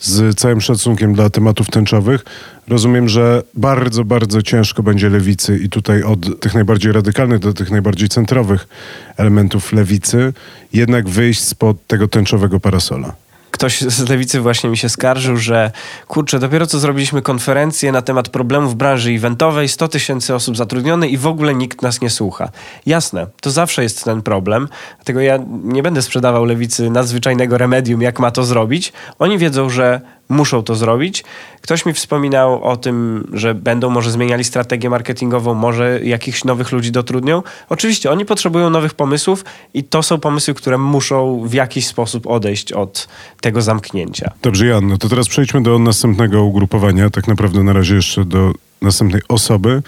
z 0.00 0.38
całym 0.38 0.60
szacunkiem 0.60 1.14
dla 1.14 1.30
tematów 1.30 1.70
tęczowych, 1.70 2.24
rozumiem, 2.68 3.08
że 3.08 3.42
bardzo, 3.54 4.04
bardzo 4.04 4.42
ciężko 4.42 4.82
będzie 4.82 5.08
lewicy 5.08 5.58
i 5.58 5.68
tutaj 5.68 6.02
od 6.02 6.40
tych 6.40 6.54
najbardziej 6.54 6.92
radykalnych 6.92 7.38
do 7.38 7.54
tych 7.54 7.70
najbardziej 7.70 8.08
centrowych 8.08 8.68
elementów 9.16 9.72
lewicy 9.72 10.32
jednak 10.72 11.08
wyjść 11.08 11.44
spod 11.44 11.86
tego 11.86 12.08
tęczowego 12.08 12.60
parasola 12.60 13.27
ktoś 13.58 13.80
z 13.80 14.08
lewicy 14.08 14.40
właśnie 14.40 14.70
mi 14.70 14.76
się 14.76 14.88
skarżył, 14.88 15.36
że 15.36 15.70
kurczę, 16.08 16.38
dopiero 16.38 16.66
co 16.66 16.78
zrobiliśmy 16.78 17.22
konferencję 17.22 17.92
na 17.92 18.02
temat 18.02 18.28
problemów 18.28 18.76
branży 18.76 19.10
eventowej, 19.10 19.68
100 19.68 19.88
tysięcy 19.88 20.34
osób 20.34 20.56
zatrudnionych 20.56 21.10
i 21.10 21.18
w 21.18 21.26
ogóle 21.26 21.54
nikt 21.54 21.82
nas 21.82 22.00
nie 22.00 22.10
słucha. 22.10 22.48
Jasne, 22.86 23.26
to 23.40 23.50
zawsze 23.50 23.82
jest 23.82 24.04
ten 24.04 24.22
problem, 24.22 24.68
dlatego 24.96 25.20
ja 25.20 25.38
nie 25.64 25.82
będę 25.82 26.02
sprzedawał 26.02 26.44
lewicy 26.44 26.90
nadzwyczajnego 26.90 27.58
remedium, 27.58 28.02
jak 28.02 28.18
ma 28.18 28.30
to 28.30 28.44
zrobić. 28.44 28.92
Oni 29.18 29.38
wiedzą, 29.38 29.70
że 29.70 30.00
muszą 30.28 30.62
to 30.62 30.74
zrobić. 30.74 31.24
Ktoś 31.60 31.86
mi 31.86 31.92
wspominał 31.92 32.64
o 32.64 32.76
tym, 32.76 33.28
że 33.32 33.54
będą 33.54 33.90
może 33.90 34.10
zmieniali 34.10 34.44
strategię 34.44 34.90
marketingową, 34.90 35.54
może 35.54 36.00
jakichś 36.04 36.44
nowych 36.44 36.72
ludzi 36.72 36.92
dotrudnią. 36.92 37.42
Oczywiście 37.68 38.10
oni 38.10 38.24
potrzebują 38.24 38.70
nowych 38.70 38.94
pomysłów 38.94 39.44
i 39.74 39.84
to 39.84 40.02
są 40.02 40.20
pomysły, 40.20 40.54
które 40.54 40.78
muszą 40.78 41.42
w 41.46 41.52
jakiś 41.52 41.86
sposób 41.86 42.26
odejść 42.26 42.72
od 42.72 43.08
tego 43.40 43.62
zamknięcia. 43.62 44.30
Dobrze, 44.42 44.66
Jan, 44.66 44.88
no 44.88 44.98
to 44.98 45.08
teraz 45.08 45.28
przejdźmy 45.28 45.62
do 45.62 45.78
następnego 45.78 46.42
ugrupowania, 46.42 47.10
tak 47.10 47.28
naprawdę 47.28 47.62
na 47.62 47.72
razie 47.72 47.94
jeszcze 47.94 48.24
do 48.24 48.52
następnej 48.82 49.22
osoby. 49.28 49.82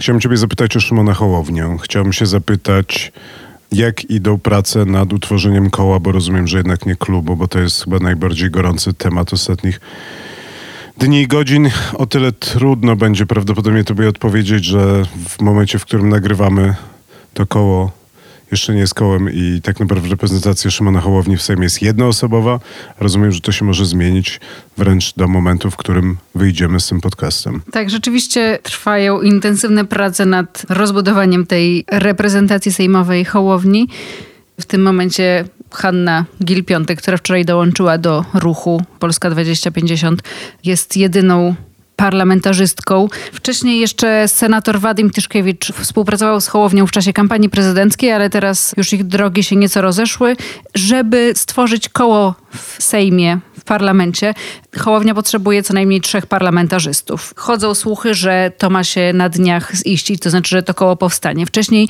Chciałbym 0.00 0.20
ciebie 0.20 0.36
zapytać 0.36 0.76
o 0.76 0.80
Szymona 0.80 1.14
Hołownię. 1.14 1.76
Chciałbym 1.82 2.12
się 2.12 2.26
zapytać, 2.26 3.12
jak 3.74 4.10
idą 4.10 4.38
prace 4.38 4.84
nad 4.84 5.12
utworzeniem 5.12 5.70
koła, 5.70 6.00
bo 6.00 6.12
rozumiem, 6.12 6.46
że 6.46 6.58
jednak 6.58 6.86
nie 6.86 6.96
klubu, 6.96 7.36
bo 7.36 7.48
to 7.48 7.58
jest 7.58 7.84
chyba 7.84 7.98
najbardziej 7.98 8.50
gorący 8.50 8.94
temat 8.94 9.32
ostatnich 9.32 9.80
dni 10.98 11.22
i 11.22 11.26
godzin. 11.26 11.70
O 11.94 12.06
tyle 12.06 12.32
trudno 12.32 12.96
będzie 12.96 13.26
prawdopodobnie 13.26 13.84
tobie 13.84 14.08
odpowiedzieć, 14.08 14.64
że 14.64 15.02
w 15.28 15.40
momencie, 15.40 15.78
w 15.78 15.84
którym 15.84 16.08
nagrywamy 16.08 16.74
to 17.34 17.46
koło 17.46 18.03
jeszcze 18.50 18.74
nie 18.74 18.80
jest 18.80 18.94
kołem 18.94 19.32
i 19.32 19.60
tak 19.62 19.80
naprawdę 19.80 20.08
reprezentacja 20.08 20.70
Szymona 20.70 21.00
Hołowni 21.00 21.36
w 21.36 21.42
Sejmie 21.42 21.62
jest 21.62 21.82
jednoosobowa. 21.82 22.60
Rozumiem, 23.00 23.32
że 23.32 23.40
to 23.40 23.52
się 23.52 23.64
może 23.64 23.86
zmienić 23.86 24.40
wręcz 24.76 25.14
do 25.14 25.28
momentu, 25.28 25.70
w 25.70 25.76
którym 25.76 26.16
wyjdziemy 26.34 26.80
z 26.80 26.88
tym 26.88 27.00
podcastem. 27.00 27.62
Tak, 27.72 27.90
rzeczywiście 27.90 28.58
trwają 28.62 29.20
intensywne 29.20 29.84
prace 29.84 30.26
nad 30.26 30.66
rozbudowaniem 30.68 31.46
tej 31.46 31.84
reprezentacji 31.90 32.72
sejmowej 32.72 33.24
Hołowni. 33.24 33.88
W 34.60 34.64
tym 34.64 34.82
momencie 34.82 35.44
Hanna 35.70 36.24
Gil-Piątek, 36.44 36.96
która 36.96 37.16
wczoraj 37.16 37.44
dołączyła 37.44 37.98
do 37.98 38.24
ruchu 38.34 38.82
Polska 38.98 39.30
2050, 39.30 40.22
jest 40.64 40.96
jedyną 40.96 41.54
parlamentarzystką. 41.96 43.08
Wcześniej 43.32 43.80
jeszcze 43.80 44.28
senator 44.28 44.80
Wadim 44.80 45.10
Tyszkiewicz 45.10 45.72
współpracował 45.72 46.40
z 46.40 46.48
Hołownią 46.48 46.86
w 46.86 46.90
czasie 46.90 47.12
kampanii 47.12 47.50
prezydenckiej, 47.50 48.12
ale 48.12 48.30
teraz 48.30 48.74
już 48.76 48.92
ich 48.92 49.04
drogi 49.04 49.44
się 49.44 49.56
nieco 49.56 49.82
rozeszły. 49.82 50.36
Żeby 50.74 51.32
stworzyć 51.36 51.88
koło 51.88 52.34
w 52.56 52.82
Sejmie, 52.82 53.38
w 53.58 53.64
parlamencie, 53.64 54.34
Hołownia 54.78 55.14
potrzebuje 55.14 55.62
co 55.62 55.74
najmniej 55.74 56.00
trzech 56.00 56.26
parlamentarzystów. 56.26 57.34
Chodzą 57.36 57.74
słuchy, 57.74 58.14
że 58.14 58.52
to 58.58 58.70
ma 58.70 58.84
się 58.84 59.12
na 59.14 59.28
dniach 59.28 59.72
ziścić, 59.74 60.22
to 60.22 60.30
znaczy, 60.30 60.50
że 60.50 60.62
to 60.62 60.74
koło 60.74 60.96
powstanie. 60.96 61.46
Wcześniej 61.46 61.88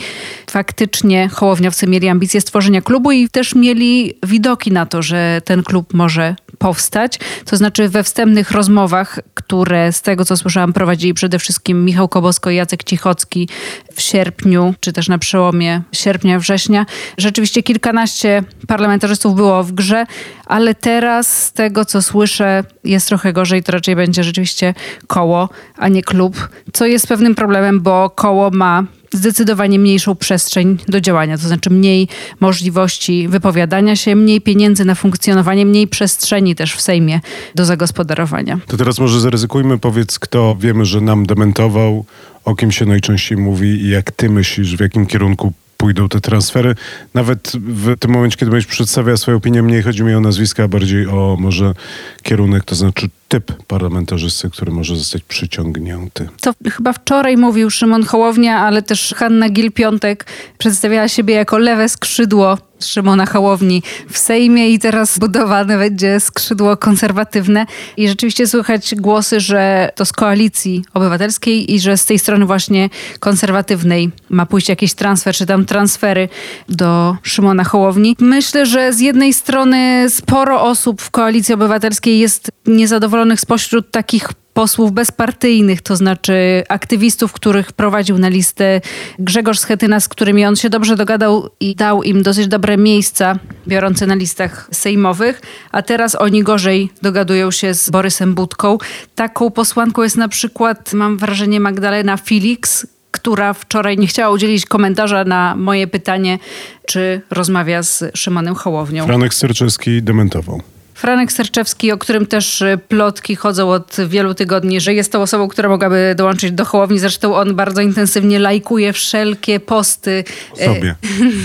faktycznie 0.51 1.29
Hołowniowcy 1.29 1.87
mieli 1.87 2.09
ambicje 2.09 2.41
stworzenia 2.41 2.83
klubu 2.83 3.13
i 3.13 3.29
też 3.29 3.55
mieli 3.55 4.15
widoki 4.27 4.73
na 4.73 4.87
to, 4.87 5.03
że 5.03 5.41
ten 5.45 5.63
klub 5.63 5.95
może 5.95 6.37
powstać. 6.59 7.19
To 7.45 7.57
znaczy 7.57 7.89
we 7.89 8.03
wstępnych 8.03 8.51
rozmowach, 8.51 9.21
które 9.35 9.93
z 9.93 10.03
tego 10.03 10.25
co 10.25 10.37
słyszałam 10.37 10.73
prowadzili 10.73 11.15
przede 11.15 11.39
wszystkim 11.39 11.85
Michał 11.85 12.09
Kobosko 12.09 12.51
i 12.51 12.57
Jacek 12.57 12.85
Cichocki 12.85 13.49
w 13.95 14.01
sierpniu, 14.01 14.75
czy 14.81 14.93
też 14.93 15.09
na 15.09 15.19
przełomie 15.19 15.83
sierpnia-września, 15.93 16.87
rzeczywiście 17.19 17.63
kilkanaście 17.63 18.43
parlamentarzystów 18.69 19.35
było 19.35 19.65
w 19.65 19.73
grze, 19.73 20.07
ale 20.47 20.75
teraz 20.75 21.43
z 21.43 21.53
tego 21.53 21.85
co 21.85 22.03
słyszę 22.03 22.65
jest 22.85 23.09
trochę 23.09 23.33
gorzej, 23.33 23.63
to 23.63 23.73
raczej 23.73 23.97
będzie 23.97 24.25
rzeczywiście 24.25 24.75
koło, 25.07 25.49
a 25.77 25.89
nie 25.89 26.03
klub, 26.03 26.49
co 26.73 26.87
jest 26.87 27.07
pewnym 27.07 27.35
problemem, 27.35 27.81
bo 27.81 28.11
koło 28.11 28.51
ma 28.51 28.85
zdecydowanie 29.13 29.79
mniejszą 29.79 30.15
przestrzeń 30.15 30.79
do 30.89 31.01
działania, 31.01 31.39
to 31.39 31.49
znaczy 31.49 31.71
mniej 31.71 32.09
możliwości 32.41 33.29
wypowiadania 33.29 33.97
się, 33.97 34.17
mniej 34.17 34.41
pieniędzy 34.41 34.85
na 34.85 34.95
funkcjonowanie, 34.95 35.67
mniej 35.67 35.89
przestrzeni 35.89 36.55
też 36.55 36.75
w 36.75 36.81
Sejmie 36.81 37.21
do 37.55 37.65
zagospodarowania. 37.65 38.59
To 38.67 38.77
teraz 38.77 38.99
może 38.99 39.21
zaryzykujmy, 39.21 39.79
powiedz 39.79 40.19
kto 40.19 40.57
wiemy, 40.61 40.85
że 40.85 41.01
nam 41.01 41.27
dementował, 41.27 42.05
o 42.45 42.55
kim 42.55 42.73
się 42.73 42.87
najczęściej 42.87 43.39
mówi 43.39 43.69
i 43.69 43.89
jak 43.89 44.11
ty 44.11 44.31
myślisz, 44.31 44.77
w 44.77 44.81
jakim 44.81 45.07
kierunku 45.07 45.53
pójdą 45.85 46.09
te 46.09 46.21
transfery. 46.21 46.75
Nawet 47.15 47.53
w 47.57 47.99
tym 47.99 48.11
momencie, 48.11 48.37
kiedy 48.37 48.51
będziesz 48.51 48.67
przedstawiał 48.67 49.17
swoją 49.17 49.37
opinię, 49.37 49.63
mniej 49.63 49.83
chodzi 49.83 50.03
mi 50.03 50.15
o 50.15 50.21
nazwiska, 50.21 50.65
a 50.65 50.69
bardziej 50.69 51.07
o 51.07 51.37
może 51.41 51.75
kierunek, 52.23 52.65
to 52.65 52.75
znaczy 52.75 53.09
typ 53.29 53.53
parlamentarzysty, 53.67 54.51
który 54.51 54.73
może 54.73 54.97
zostać 54.97 55.23
przyciągnięty. 55.23 56.29
To 56.41 56.53
chyba 56.71 56.93
wczoraj 56.93 57.37
mówił 57.37 57.71
Szymon 57.71 58.05
Hołownia, 58.05 58.59
ale 58.59 58.83
też 58.83 59.15
Hanna 59.17 59.49
Gil-Piątek 59.49 60.27
przedstawiała 60.59 61.09
siebie 61.09 61.35
jako 61.35 61.59
lewe 61.59 61.89
skrzydło 61.89 62.59
Szymona 62.81 63.27
Hołowni 63.27 63.83
w 64.11 64.19
Sejmie 64.19 64.71
i 64.71 64.79
teraz 64.79 65.19
budowane 65.19 65.79
będzie 65.79 66.21
skrzydło 66.21 66.77
konserwatywne. 66.77 67.67
I 67.97 68.09
rzeczywiście 68.09 68.47
słychać 68.47 68.95
głosy, 68.95 69.41
że 69.41 69.91
to 69.95 70.05
z 70.05 70.13
koalicji 70.13 70.85
obywatelskiej 70.95 71.75
i 71.75 71.81
że 71.81 71.97
z 71.97 72.05
tej 72.05 72.19
strony 72.19 72.47
właśnie 72.47 72.91
konserwatywnej 73.21 74.11
ma 74.31 74.47
pójść 74.47 74.69
jakiś 74.69 74.95
transfer, 74.95 75.35
czy 75.35 75.47
tam 75.47 75.65
transfery 75.65 76.29
do 76.69 77.17
Szymona 77.23 77.65
Hołowni. 77.65 78.17
Myślę, 78.21 78.67
że 78.67 78.93
z 78.93 79.01
jednej 79.01 79.35
strony 79.35 80.07
sporo 80.11 80.63
osób 80.63 81.03
w 81.03 81.11
koalicji 81.11 81.55
obywatelskiej 81.55 82.19
jest 82.19 82.51
niezadowolonych 82.67 83.14
spośród 83.37 83.91
takich 83.91 84.29
posłów 84.55 84.93
bezpartyjnych, 84.93 85.83
to 85.83 85.97
znaczy 85.97 86.63
aktywistów, 86.69 87.33
których 87.33 87.73
prowadził 87.73 88.19
na 88.19 88.29
listę 88.29 88.81
Grzegorz 89.19 89.59
Schetyna, 89.59 90.01
z 90.01 90.09
którymi 90.09 90.47
on 90.47 90.57
się 90.57 90.71
dobrze 90.71 90.97
dogadał 90.97 91.49
i 91.61 91.77
dał 91.77 92.03
im 92.03 92.23
dosyć 92.23 92.49
dobre 92.49 92.77
miejsca 92.77 93.39
biorące 93.69 94.07
na 94.07 94.15
listach 94.15 94.69
sejmowych, 94.73 95.41
a 95.73 95.83
teraz 95.83 96.15
oni 96.15 96.43
gorzej 96.43 96.91
dogadują 97.03 97.51
się 97.51 97.75
z 97.75 97.91
Borysem 97.91 98.35
Budką. 98.35 98.79
Taką 99.15 99.51
posłanką 99.51 100.03
jest 100.03 100.17
na 100.17 100.29
przykład, 100.29 100.93
mam 100.93 101.19
wrażenie, 101.19 101.61
Magdalena 101.61 102.17
Felix, 102.17 102.87
która 103.11 103.53
wczoraj 103.53 103.99
nie 103.99 104.07
chciała 104.07 104.35
udzielić 104.35 104.67
komentarza 104.67 105.25
na 105.25 105.57
moje 105.57 105.87
pytanie, 105.87 106.39
czy 106.87 107.21
rozmawia 107.31 107.83
z 107.83 108.05
Szymonem 108.15 108.55
Hołownią. 108.55 109.07
Franek 109.07 109.35
Sterczewski 109.35 110.03
dementował. 110.03 110.63
Franek 110.95 111.33
Serczewski, 111.33 111.93
o 111.93 111.99
którym 111.99 112.27
też 112.27 112.63
y, 112.63 112.79
plotki 112.89 113.37
chodzą 113.37 113.71
od 113.71 113.97
wielu 114.09 114.35
tygodni, 114.35 114.81
że 114.81 114.95
jest 114.95 115.13
to 115.13 115.23
osobą, 115.23 115.49
która 115.49 115.69
mogłaby 115.69 116.15
dołączyć 116.17 116.53
do 116.53 116.65
Hołowni. 116.65 116.99
Zresztą 116.99 117.35
on 117.35 117.55
bardzo 117.55 117.81
intensywnie 117.81 118.39
lajkuje 118.39 118.93
wszelkie 118.93 119.61
posty. 119.61 120.25
O 120.53 120.57
sobie. 120.57 120.95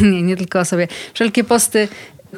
nie, 0.11 0.21
nie 0.21 0.37
tylko 0.37 0.59
o 0.59 0.65
sobie. 0.65 0.87
Wszelkie 1.13 1.43
posty 1.43 1.87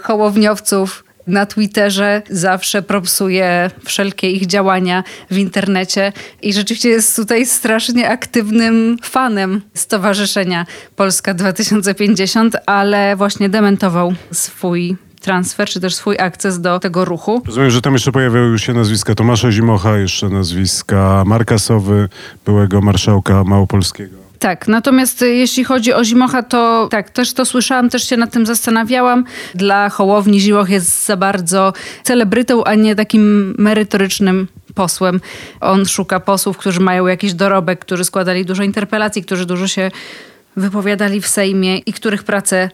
hołowniowców 0.02 1.04
na 1.28 1.46
Twitterze 1.46 2.22
zawsze 2.30 2.82
propsuje 2.82 3.72
wszelkie 3.86 4.32
ich 4.32 4.46
działania 4.46 5.04
w 5.32 5.38
internecie 5.38 6.14
i 6.42 6.54
rzeczywiście 6.54 6.90
jest 6.90 7.16
tutaj 7.16 7.46
strasznie 7.46 8.10
aktywnym 8.10 8.98
fanem 9.04 9.62
Stowarzyszenia 9.74 10.66
Polska 10.96 11.34
2050, 11.34 12.56
ale 12.66 13.16
właśnie 13.16 13.50
dementował 13.50 14.14
swój 14.32 14.96
transfer, 15.22 15.70
czy 15.70 15.80
też 15.80 15.96
swój 15.96 16.20
akces 16.20 16.62
do 16.62 16.80
tego 16.80 17.06
ruchu. 17.06 17.42
Rozumiem, 17.46 17.72
że 17.72 17.82
tam 17.82 17.94
jeszcze 17.94 18.12
pojawiają 18.12 18.58
się 18.58 18.74
nazwiska 18.74 19.16
Tomasza 19.16 19.52
Zimocha, 19.52 19.98
jeszcze 19.98 20.30
nazwiska 20.30 21.24
Marka 21.26 21.58
Sowy, 21.58 22.10
byłego 22.46 22.82
marszałka 22.82 23.44
Małopolskiego. 23.44 24.22
Tak, 24.40 24.68
natomiast 24.68 25.22
jeśli 25.22 25.64
chodzi 25.64 25.94
o 25.94 26.04
Zimocha, 26.04 26.44
to 26.44 26.88
tak, 26.92 27.10
też 27.10 27.34
to 27.34 27.46
słyszałam, 27.46 27.90
też 27.90 28.10
się 28.10 28.18
nad 28.18 28.32
tym 28.32 28.46
zastanawiałam. 28.46 29.26
Dla 29.56 29.90
Hołowni 29.90 30.40
Zimoch 30.40 30.70
jest 30.70 31.06
za 31.06 31.18
bardzo 31.18 31.74
celebrytą, 32.04 32.64
a 32.64 32.76
nie 32.76 32.96
takim 32.96 33.56
merytorycznym 33.58 34.48
posłem. 34.76 35.22
On 35.60 35.86
szuka 35.86 36.20
posłów, 36.20 36.58
którzy 36.58 36.80
mają 36.80 37.08
jakiś 37.08 37.34
dorobek, 37.34 37.80
którzy 37.80 38.06
składali 38.06 38.46
dużo 38.46 38.64
interpelacji, 38.64 39.24
którzy 39.24 39.46
dużo 39.46 39.68
się 39.68 39.92
wypowiadali 40.56 41.22
w 41.22 41.28
Sejmie 41.28 41.78
i 41.78 41.94
których 41.94 42.24
pracę 42.24 42.70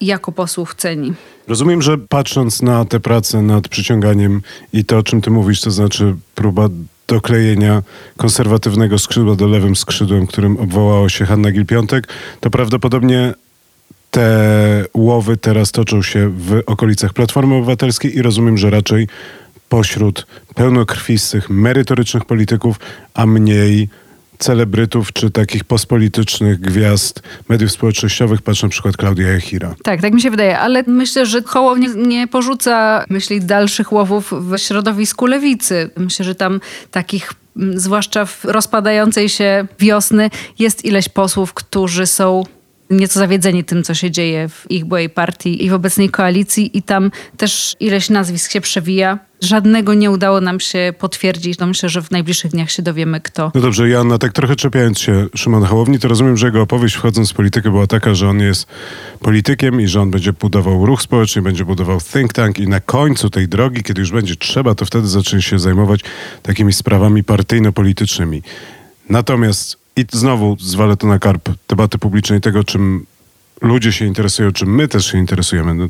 jako 0.00 0.32
posłów 0.32 0.74
ceni. 0.74 1.14
Rozumiem, 1.48 1.82
że 1.82 1.98
patrząc 1.98 2.62
na 2.62 2.84
te 2.84 3.00
prace 3.00 3.42
nad 3.42 3.68
przyciąganiem 3.68 4.42
i 4.72 4.84
to, 4.84 4.98
o 4.98 5.02
czym 5.02 5.20
ty 5.20 5.30
mówisz, 5.30 5.60
to 5.60 5.70
znaczy 5.70 6.14
próba 6.34 6.68
doklejenia 7.06 7.82
konserwatywnego 8.16 8.98
skrzydła 8.98 9.36
do 9.36 9.46
lewym 9.46 9.76
skrzydłem, 9.76 10.26
którym 10.26 10.56
obwołało 10.56 11.08
się 11.08 11.24
Hanna 11.24 11.50
Gil-Piątek, 11.52 12.08
to 12.40 12.50
prawdopodobnie 12.50 13.34
te 14.10 14.84
łowy 14.94 15.36
teraz 15.36 15.72
toczą 15.72 16.02
się 16.02 16.28
w 16.28 16.62
okolicach 16.66 17.12
Platformy 17.12 17.54
Obywatelskiej 17.54 18.16
i 18.16 18.22
rozumiem, 18.22 18.58
że 18.58 18.70
raczej 18.70 19.08
pośród 19.68 20.26
pełnokrwistych, 20.54 21.50
merytorycznych 21.50 22.24
polityków, 22.24 22.80
a 23.14 23.26
mniej 23.26 23.88
celebrytów 24.38 25.12
czy 25.12 25.30
takich 25.30 25.64
postpolitycznych 25.64 26.60
gwiazd 26.60 27.22
mediów 27.48 27.72
społecznościowych, 27.72 28.42
patrz 28.42 28.62
na 28.62 28.68
przykład 28.68 28.96
Klaudia 28.96 29.32
Jachira. 29.32 29.74
Tak, 29.82 30.00
tak 30.00 30.14
mi 30.14 30.20
się 30.20 30.30
wydaje, 30.30 30.58
ale 30.58 30.84
myślę, 30.86 31.26
że 31.26 31.42
Hołownia 31.42 31.88
nie 31.96 32.28
porzuca 32.28 33.04
myśli 33.10 33.40
dalszych 33.40 33.92
łowów 33.92 34.32
w 34.32 34.58
środowisku 34.58 35.26
lewicy. 35.26 35.90
Myślę, 35.96 36.24
że 36.24 36.34
tam 36.34 36.60
takich 36.90 37.32
mm, 37.56 37.80
zwłaszcza 37.80 38.26
w 38.26 38.44
rozpadającej 38.44 39.28
się 39.28 39.66
wiosny 39.78 40.30
jest 40.58 40.84
ileś 40.84 41.08
posłów, 41.08 41.54
którzy 41.54 42.06
są 42.06 42.42
nieco 42.90 43.20
zawiedzeni 43.20 43.64
tym, 43.64 43.84
co 43.84 43.94
się 43.94 44.10
dzieje 44.10 44.48
w 44.48 44.70
ich 44.70 44.84
byłej 44.84 45.10
partii 45.10 45.64
i 45.64 45.70
w 45.70 45.74
obecnej 45.74 46.08
koalicji 46.08 46.78
i 46.78 46.82
tam 46.82 47.10
też 47.36 47.76
ileś 47.80 48.10
nazwisk 48.10 48.50
się 48.50 48.60
przewija. 48.60 49.18
Żadnego 49.40 49.94
nie 49.94 50.10
udało 50.10 50.40
nam 50.40 50.60
się 50.60 50.94
potwierdzić. 50.98 51.58
No 51.58 51.66
myślę, 51.66 51.88
że 51.88 52.02
w 52.02 52.10
najbliższych 52.10 52.50
dniach 52.50 52.70
się 52.70 52.82
dowiemy, 52.82 53.20
kto. 53.20 53.52
No 53.54 53.60
dobrze, 53.60 53.88
Joanna, 53.88 54.18
tak 54.18 54.32
trochę 54.32 54.56
czepiając 54.56 54.98
się 54.98 55.26
Szymona 55.34 55.66
Hołowni, 55.66 55.98
to 55.98 56.08
rozumiem, 56.08 56.36
że 56.36 56.46
jego 56.46 56.62
opowieść 56.62 56.94
wchodząc 56.94 57.30
w 57.30 57.34
politykę 57.34 57.70
była 57.70 57.86
taka, 57.86 58.14
że 58.14 58.28
on 58.28 58.40
jest 58.40 58.66
politykiem 59.20 59.80
i 59.80 59.86
że 59.86 60.00
on 60.00 60.10
będzie 60.10 60.32
budował 60.32 60.86
ruch 60.86 61.02
społeczny, 61.02 61.42
będzie 61.42 61.64
budował 61.64 62.00
think 62.00 62.32
tank 62.32 62.58
i 62.58 62.68
na 62.68 62.80
końcu 62.80 63.30
tej 63.30 63.48
drogi, 63.48 63.82
kiedy 63.82 64.00
już 64.00 64.10
będzie 64.10 64.36
trzeba, 64.36 64.74
to 64.74 64.84
wtedy 64.84 65.08
zacznie 65.08 65.42
się 65.42 65.58
zajmować 65.58 66.00
takimi 66.42 66.72
sprawami 66.72 67.24
partyjno-politycznymi. 67.24 68.42
Natomiast 69.10 69.85
i 69.96 70.04
znowu 70.12 70.56
zwalę 70.60 70.96
to 70.96 71.06
na 71.06 71.18
karp 71.18 71.48
debaty 71.68 71.98
publicznej 71.98 72.40
tego, 72.40 72.64
czym 72.64 73.06
ludzie 73.62 73.92
się 73.92 74.04
interesują, 74.04 74.52
czym 74.52 74.74
my 74.74 74.88
też 74.88 75.06
się 75.06 75.18
interesujemy, 75.18 75.74
no, 75.74 75.88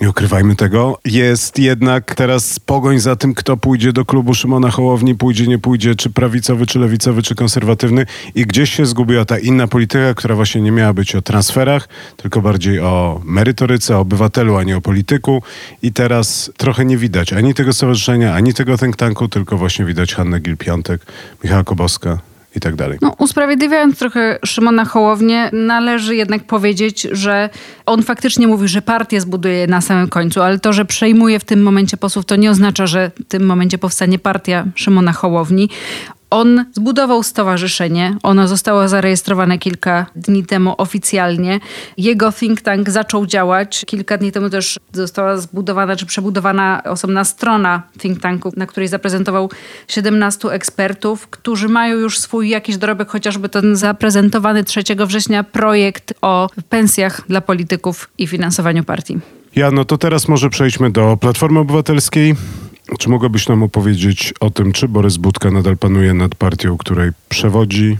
nie 0.00 0.10
ukrywajmy 0.10 0.56
tego, 0.56 0.98
jest 1.04 1.58
jednak 1.58 2.14
teraz 2.14 2.58
pogoń 2.58 2.98
za 2.98 3.16
tym, 3.16 3.34
kto 3.34 3.56
pójdzie 3.56 3.92
do 3.92 4.04
klubu 4.04 4.34
Szymona 4.34 4.70
Hołowni, 4.70 5.14
pójdzie, 5.14 5.46
nie 5.46 5.58
pójdzie, 5.58 5.94
czy 5.94 6.10
prawicowy, 6.10 6.66
czy 6.66 6.78
lewicowy, 6.78 7.22
czy 7.22 7.34
konserwatywny. 7.34 8.06
I 8.34 8.46
gdzieś 8.46 8.76
się 8.76 8.86
zgubiła 8.86 9.24
ta 9.24 9.38
inna 9.38 9.66
polityka, 9.66 10.14
która 10.14 10.34
właśnie 10.34 10.60
nie 10.60 10.72
miała 10.72 10.92
być 10.92 11.14
o 11.14 11.22
transferach, 11.22 11.88
tylko 12.16 12.40
bardziej 12.40 12.80
o 12.80 13.20
merytoryce, 13.24 13.96
o 13.96 14.00
obywatelu, 14.00 14.56
a 14.56 14.62
nie 14.62 14.76
o 14.76 14.80
polityku. 14.80 15.42
I 15.82 15.92
teraz 15.92 16.52
trochę 16.56 16.84
nie 16.84 16.96
widać 16.96 17.32
ani 17.32 17.54
tego 17.54 17.72
stowarzyszenia, 17.72 18.34
ani 18.34 18.54
tego 18.54 18.78
think 18.78 18.96
tanku, 18.96 19.28
tylko 19.28 19.58
właśnie 19.58 19.84
widać 19.84 20.14
Hannę 20.14 20.40
Gil-Piątek, 20.40 20.98
Michała 21.44 21.64
Koboska, 21.64 22.31
i 22.56 22.60
tak 22.60 22.74
dalej. 22.74 22.98
No, 23.02 23.14
usprawiedliwiając 23.18 23.98
trochę 23.98 24.38
Szymona 24.44 24.84
Hołownię, 24.84 25.50
należy 25.52 26.16
jednak 26.16 26.44
powiedzieć, 26.44 27.08
że 27.12 27.50
on 27.86 28.02
faktycznie 28.02 28.46
mówi, 28.46 28.68
że 28.68 28.82
partię 28.82 29.20
zbuduje 29.20 29.66
na 29.66 29.80
samym 29.80 30.08
końcu, 30.08 30.42
ale 30.42 30.58
to, 30.58 30.72
że 30.72 30.84
przejmuje 30.84 31.38
w 31.38 31.44
tym 31.44 31.62
momencie 31.62 31.96
posłów, 31.96 32.24
to 32.24 32.36
nie 32.36 32.50
oznacza, 32.50 32.86
że 32.86 33.10
w 33.20 33.24
tym 33.28 33.46
momencie 33.46 33.78
powstanie 33.78 34.18
partia 34.18 34.64
Szymona 34.74 35.12
Hołowni. 35.12 35.68
On 36.32 36.64
zbudował 36.72 37.22
stowarzyszenie, 37.22 38.16
ono 38.22 38.48
zostało 38.48 38.88
zarejestrowane 38.88 39.58
kilka 39.58 40.06
dni 40.16 40.44
temu 40.44 40.74
oficjalnie. 40.78 41.60
Jego 41.98 42.32
think 42.32 42.60
tank 42.60 42.90
zaczął 42.90 43.26
działać. 43.26 43.84
Kilka 43.86 44.18
dni 44.18 44.32
temu 44.32 44.50
też 44.50 44.78
została 44.92 45.36
zbudowana 45.36 45.96
czy 45.96 46.06
przebudowana 46.06 46.82
osobna 46.84 47.24
strona 47.24 47.82
think 47.98 48.20
tanku, 48.20 48.52
na 48.56 48.66
której 48.66 48.88
zaprezentował 48.88 49.50
17 49.88 50.48
ekspertów, 50.48 51.28
którzy 51.28 51.68
mają 51.68 51.96
już 51.96 52.18
swój 52.18 52.48
jakiś 52.48 52.76
dorobek, 52.76 53.08
chociażby 53.08 53.48
ten 53.48 53.76
zaprezentowany 53.76 54.64
3 54.64 54.82
września 55.06 55.44
projekt 55.44 56.14
o 56.22 56.48
pensjach 56.68 57.22
dla 57.28 57.40
polityków 57.40 58.10
i 58.18 58.26
finansowaniu 58.26 58.84
partii. 58.84 59.18
Ja, 59.56 59.70
no 59.70 59.84
to 59.84 59.98
teraz 59.98 60.28
może 60.28 60.50
przejdźmy 60.50 60.90
do 60.90 61.16
Platformy 61.16 61.58
Obywatelskiej. 61.60 62.34
Czy 62.98 63.08
mogłabyś 63.08 63.48
nam 63.48 63.62
opowiedzieć 63.62 64.34
o 64.40 64.50
tym, 64.50 64.72
czy 64.72 64.88
Borys 64.88 65.16
Budka 65.16 65.50
nadal 65.50 65.76
panuje 65.76 66.14
nad 66.14 66.34
partią, 66.34 66.78
której 66.78 67.10
przewodzi? 67.28 67.98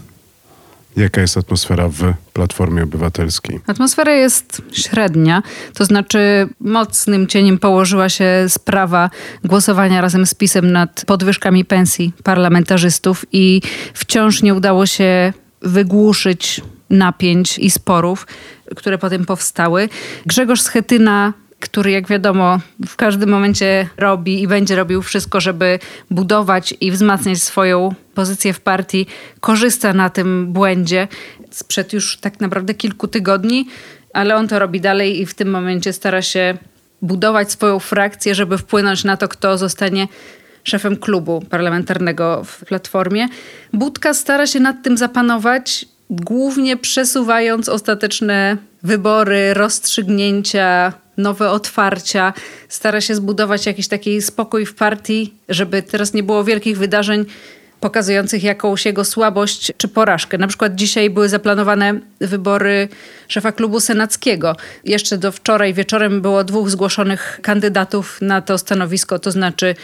Jaka 0.96 1.20
jest 1.20 1.36
atmosfera 1.36 1.88
w 1.88 2.14
Platformie 2.32 2.82
Obywatelskiej? 2.82 3.60
Atmosfera 3.66 4.12
jest 4.12 4.62
średnia, 4.72 5.42
to 5.74 5.84
znaczy 5.84 6.48
mocnym 6.60 7.26
cieniem 7.26 7.58
położyła 7.58 8.08
się 8.08 8.46
sprawa 8.48 9.10
głosowania 9.44 10.00
razem 10.00 10.26
z 10.26 10.34
PiSem 10.34 10.72
nad 10.72 11.04
podwyżkami 11.06 11.64
pensji 11.64 12.12
parlamentarzystów 12.24 13.26
i 13.32 13.62
wciąż 13.94 14.42
nie 14.42 14.54
udało 14.54 14.86
się 14.86 15.32
wygłuszyć 15.62 16.60
napięć 16.90 17.58
i 17.58 17.70
sporów, 17.70 18.26
które 18.76 18.98
potem 18.98 19.26
powstały. 19.26 19.88
Grzegorz 20.26 20.60
Schetyna 20.60 21.32
który 21.62 21.90
jak 21.90 22.08
wiadomo 22.08 22.60
w 22.86 22.96
każdym 22.96 23.30
momencie 23.30 23.88
robi 23.96 24.42
i 24.42 24.48
będzie 24.48 24.76
robił 24.76 25.02
wszystko, 25.02 25.40
żeby 25.40 25.78
budować 26.10 26.74
i 26.80 26.90
wzmacniać 26.90 27.42
swoją 27.42 27.94
pozycję 28.14 28.52
w 28.52 28.60
partii, 28.60 29.06
korzysta 29.40 29.92
na 29.92 30.10
tym 30.10 30.52
błędzie 30.52 31.08
sprzed 31.50 31.92
już 31.92 32.16
tak 32.16 32.40
naprawdę 32.40 32.74
kilku 32.74 33.08
tygodni, 33.08 33.68
ale 34.12 34.36
on 34.36 34.48
to 34.48 34.58
robi 34.58 34.80
dalej 34.80 35.20
i 35.20 35.26
w 35.26 35.34
tym 35.34 35.50
momencie 35.50 35.92
stara 35.92 36.22
się 36.22 36.58
budować 37.02 37.52
swoją 37.52 37.78
frakcję, 37.78 38.34
żeby 38.34 38.58
wpłynąć 38.58 39.04
na 39.04 39.16
to, 39.16 39.28
kto 39.28 39.58
zostanie 39.58 40.08
szefem 40.64 40.96
klubu 40.96 41.44
parlamentarnego 41.50 42.44
w 42.44 42.64
Platformie. 42.64 43.28
Budka 43.72 44.14
stara 44.14 44.46
się 44.46 44.60
nad 44.60 44.82
tym 44.82 44.96
zapanować, 44.96 45.86
głównie 46.10 46.76
przesuwając 46.76 47.68
ostateczne 47.68 48.56
wybory, 48.82 49.54
rozstrzygnięcia, 49.54 50.92
nowe 51.16 51.50
otwarcia, 51.50 52.32
stara 52.68 53.00
się 53.00 53.14
zbudować 53.14 53.66
jakiś 53.66 53.88
taki 53.88 54.22
spokój 54.22 54.66
w 54.66 54.74
partii, 54.74 55.34
żeby 55.48 55.82
teraz 55.82 56.14
nie 56.14 56.22
było 56.22 56.44
wielkich 56.44 56.78
wydarzeń 56.78 57.24
pokazujących 57.82 58.42
jakąś 58.44 58.86
jego 58.86 59.04
słabość 59.04 59.72
czy 59.76 59.88
porażkę. 59.88 60.38
Na 60.38 60.46
przykład 60.46 60.74
dzisiaj 60.74 61.10
były 61.10 61.28
zaplanowane 61.28 62.00
wybory 62.20 62.88
szefa 63.28 63.52
klubu 63.52 63.80
senackiego. 63.80 64.56
Jeszcze 64.84 65.18
do 65.18 65.32
wczoraj 65.32 65.74
wieczorem 65.74 66.20
było 66.20 66.44
dwóch 66.44 66.70
zgłoszonych 66.70 67.40
kandydatów 67.42 68.18
na 68.20 68.40
to 68.40 68.58
stanowisko, 68.58 69.18
to 69.18 69.30
znaczy 69.30 69.74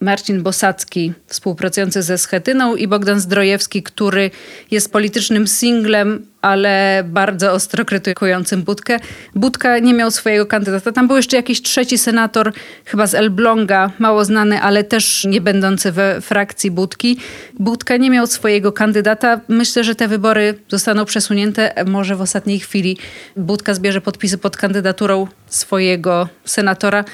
Marcin 0.00 0.42
Bosacki, 0.42 1.12
współpracujący 1.26 2.02
ze 2.02 2.18
Schetyną 2.18 2.76
i 2.76 2.88
Bogdan 2.88 3.20
Zdrojewski, 3.20 3.82
który 3.82 4.30
jest 4.70 4.92
politycznym 4.92 5.46
singlem, 5.46 6.26
ale 6.42 7.04
bardzo 7.06 7.52
ostro 7.52 7.84
krytykującym 7.84 8.62
Budkę. 8.62 8.98
Budka 9.34 9.78
nie 9.78 9.94
miał 9.94 10.10
swojego 10.10 10.46
kandydata. 10.46 10.92
Tam 10.92 11.08
był 11.08 11.16
jeszcze 11.16 11.36
jakiś 11.36 11.62
trzeci 11.62 11.98
senator, 11.98 12.52
chyba 12.84 13.06
z 13.06 13.14
Elbląga, 13.14 13.90
mało 13.98 14.24
znany, 14.24 14.60
ale 14.60 14.84
też 14.84 15.24
nie 15.24 15.40
będący 15.40 15.92
we 15.92 16.20
frakcji 16.20 16.70
Budki. 16.70 17.18
Budka 17.58 17.96
nie 17.96 18.10
miał 18.10 18.26
swojego 18.26 18.72
kandydata. 18.72 19.40
Myślę, 19.48 19.84
że 19.84 19.94
te 19.94 20.08
wybory 20.08 20.54
zostaną 20.68 21.04
przesunięte. 21.04 21.84
Może 21.86 22.16
w 22.16 22.20
ostatniej 22.20 22.60
chwili 22.60 22.96
Budka 23.36 23.74
zbierze 23.74 24.00
podpisy 24.00 24.38
pod 24.38 24.56
kandydaturą 24.56 25.26
swojego 25.48 26.28
senatora 26.44 27.04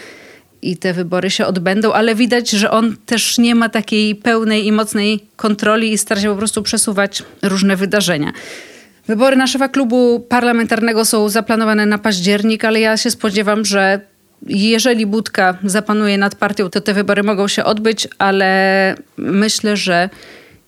i 0.71 0.77
te 0.77 0.93
wybory 0.93 1.31
się 1.31 1.47
odbędą, 1.47 1.93
ale 1.93 2.15
widać, 2.15 2.51
że 2.51 2.71
on 2.71 2.97
też 3.07 3.39
nie 3.39 3.55
ma 3.55 3.69
takiej 3.69 4.15
pełnej 4.15 4.67
i 4.67 4.73
mocnej 4.73 5.21
kontroli 5.37 5.93
i 5.93 5.99
stara 5.99 6.21
się 6.21 6.29
po 6.29 6.37
prostu 6.37 6.63
przesuwać 6.63 7.23
różne 7.43 7.77
wydarzenia. 7.77 8.33
Wybory 9.07 9.37
na 9.37 9.47
szefa 9.47 9.69
klubu 9.69 10.21
parlamentarnego 10.21 11.05
są 11.05 11.29
zaplanowane 11.29 11.87
na 11.87 11.99
październik, 11.99 12.65
ale 12.65 12.81
ja 12.81 12.97
się 12.97 13.11
spodziewam, 13.11 13.65
że 13.65 14.01
jeżeli 14.47 15.07
Budka 15.07 15.59
zapanuje 15.65 16.19
nad 16.19 16.35
partią, 16.35 16.71
to 16.71 16.81
te 16.81 16.95
wybory 16.95 17.23
mogą 17.23 17.49
się 17.49 17.65
odbyć, 17.65 18.09
ale 18.19 18.95
myślę, 19.17 19.77
że 19.77 20.11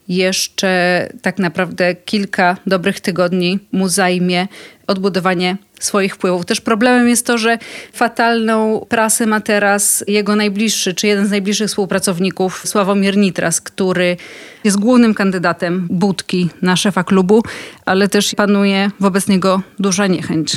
jeszcze 0.08 1.08
tak 1.22 1.38
naprawdę 1.38 1.94
kilka 1.94 2.56
dobrych 2.66 3.00
tygodni 3.00 3.58
mu 3.72 3.88
zajmie 3.88 4.48
odbudowanie 4.86 5.56
swoich 5.80 6.14
wpływów. 6.14 6.46
Też 6.46 6.60
problemem 6.60 7.08
jest 7.08 7.26
to, 7.26 7.38
że 7.38 7.58
fatalną 7.92 8.86
prasę 8.88 9.26
ma 9.26 9.40
teraz 9.40 10.04
jego 10.06 10.36
najbliższy, 10.36 10.94
czy 10.94 11.06
jeden 11.06 11.26
z 11.26 11.30
najbliższych 11.30 11.68
współpracowników, 11.68 12.62
Sławomir 12.64 13.16
Nitras, 13.16 13.60
który 13.60 14.16
jest 14.64 14.78
głównym 14.78 15.14
kandydatem 15.14 15.86
Budki 15.90 16.48
na 16.62 16.76
szefa 16.76 17.04
klubu, 17.04 17.42
ale 17.84 18.08
też 18.08 18.34
panuje 18.34 18.90
wobec 19.00 19.28
niego 19.28 19.62
duża 19.78 20.06
niechęć. 20.06 20.56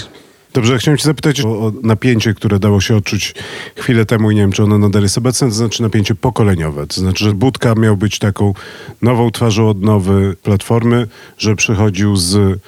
Dobrze, 0.53 0.77
chciałem 0.77 0.97
cię 0.97 1.03
zapytać 1.03 1.41
o, 1.41 1.49
o, 1.49 1.71
napięcie, 1.83 2.33
które 2.33 2.59
dało 2.59 2.81
się 2.81 2.95
odczuć 2.95 3.35
chwilę 3.75 4.05
temu 4.05 4.31
i 4.31 4.35
nie 4.35 4.41
wiem, 4.41 4.51
czy 4.51 4.63
ono 4.63 4.77
nadal 4.77 5.03
jest 5.03 5.17
obecne, 5.17 5.47
to 5.47 5.53
znaczy 5.53 5.81
napięcie 5.81 6.15
pokoleniowe. 6.15 6.87
To 6.87 7.01
znaczy, 7.01 7.25
że 7.25 7.33
Budka 7.33 7.75
miał 7.75 7.97
być 7.97 8.19
taką 8.19 8.53
nową 9.01 9.31
twarzą 9.31 9.69
odnowy 9.69 10.35
Platformy, 10.43 11.07
że 11.37 11.55
przychodził 11.55 12.15
z 12.15 12.59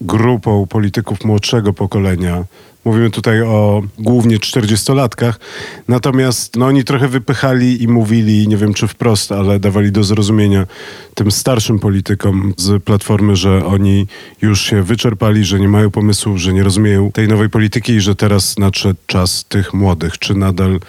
grupą 0.00 0.66
polityków 0.66 1.24
młodszego 1.24 1.72
pokolenia. 1.72 2.44
Mówimy 2.88 3.10
tutaj 3.10 3.42
o 3.42 3.82
głównie 3.98 4.38
40-latkach. 4.38 5.32
Natomiast 5.88 6.56
no, 6.56 6.66
oni 6.66 6.84
trochę 6.84 7.08
wypychali 7.08 7.82
i 7.82 7.88
mówili, 7.88 8.48
nie 8.48 8.56
wiem 8.56 8.74
czy 8.74 8.88
wprost, 8.88 9.32
ale 9.32 9.60
dawali 9.60 9.92
do 9.92 10.04
zrozumienia 10.04 10.66
tym 11.14 11.30
starszym 11.30 11.78
politykom 11.78 12.54
z 12.56 12.82
Platformy, 12.82 13.36
że 13.36 13.66
oni 13.66 14.06
już 14.42 14.60
się 14.60 14.82
wyczerpali, 14.82 15.44
że 15.44 15.60
nie 15.60 15.68
mają 15.68 15.90
pomysłu, 15.90 16.38
że 16.38 16.52
nie 16.52 16.62
rozumieją 16.62 17.12
tej 17.12 17.28
nowej 17.28 17.50
polityki 17.50 17.92
i 17.92 18.00
że 18.00 18.16
teraz 18.16 18.58
nadszedł 18.58 19.00
czas 19.06 19.44
tych 19.44 19.74
młodych. 19.74 20.18
Czy 20.18 20.34
nadal 20.34 20.80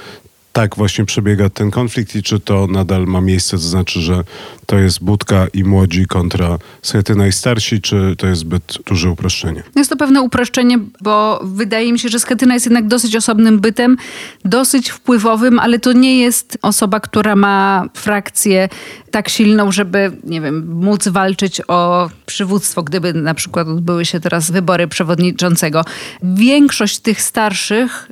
tak 0.54 0.76
właśnie 0.76 1.06
przebiega 1.06 1.50
ten 1.50 1.72
konflikt 1.72 2.16
i 2.16 2.24
czy 2.24 2.40
to 2.40 2.68
nadal 2.68 3.06
ma 3.06 3.22
miejsce, 3.22 3.52
to 3.52 3.64
znaczy, 3.64 4.02
że 4.02 4.24
to 4.66 4.78
jest 4.78 5.04
Budka 5.04 5.48
i 5.54 5.64
młodzi 5.64 6.06
kontra 6.06 6.58
Schety 6.82 7.16
najstarsi, 7.16 7.82
czy 7.82 8.16
to 8.18 8.28
jest 8.28 8.42
zbyt 8.42 8.78
duże 8.86 9.10
uproszczenie? 9.10 9.64
Jest 9.76 9.90
to 9.90 9.96
pewne 9.96 10.22
uproszczenie, 10.22 10.80
bo 11.02 11.40
wydaje 11.44 11.94
mi 11.94 12.00
się, 12.00 12.10
że 12.10 12.20
Schetyna 12.20 12.54
jest 12.54 12.66
jednak 12.66 12.88
dosyć 12.88 13.16
osobnym 13.16 13.60
bytem, 13.60 13.98
dosyć 14.46 14.90
wpływowym, 14.90 15.60
ale 15.60 15.80
to 15.80 15.94
nie 15.94 16.20
jest 16.20 16.58
osoba, 16.62 17.00
która 17.00 17.36
ma 17.36 17.86
frakcję 17.94 18.70
tak 19.12 19.30
silną, 19.30 19.72
żeby, 19.72 20.12
nie 20.24 20.42
wiem, 20.42 20.68
móc 20.68 21.08
walczyć 21.08 21.62
o 21.68 22.10
przywództwo, 22.26 22.84
gdyby 22.84 23.14
na 23.14 23.34
przykład 23.34 23.68
odbyły 23.68 24.06
się 24.06 24.20
teraz 24.20 24.52
wybory 24.52 24.88
przewodniczącego. 24.88 25.86
Większość 26.24 27.00
tych 27.00 27.22
starszych 27.22 28.10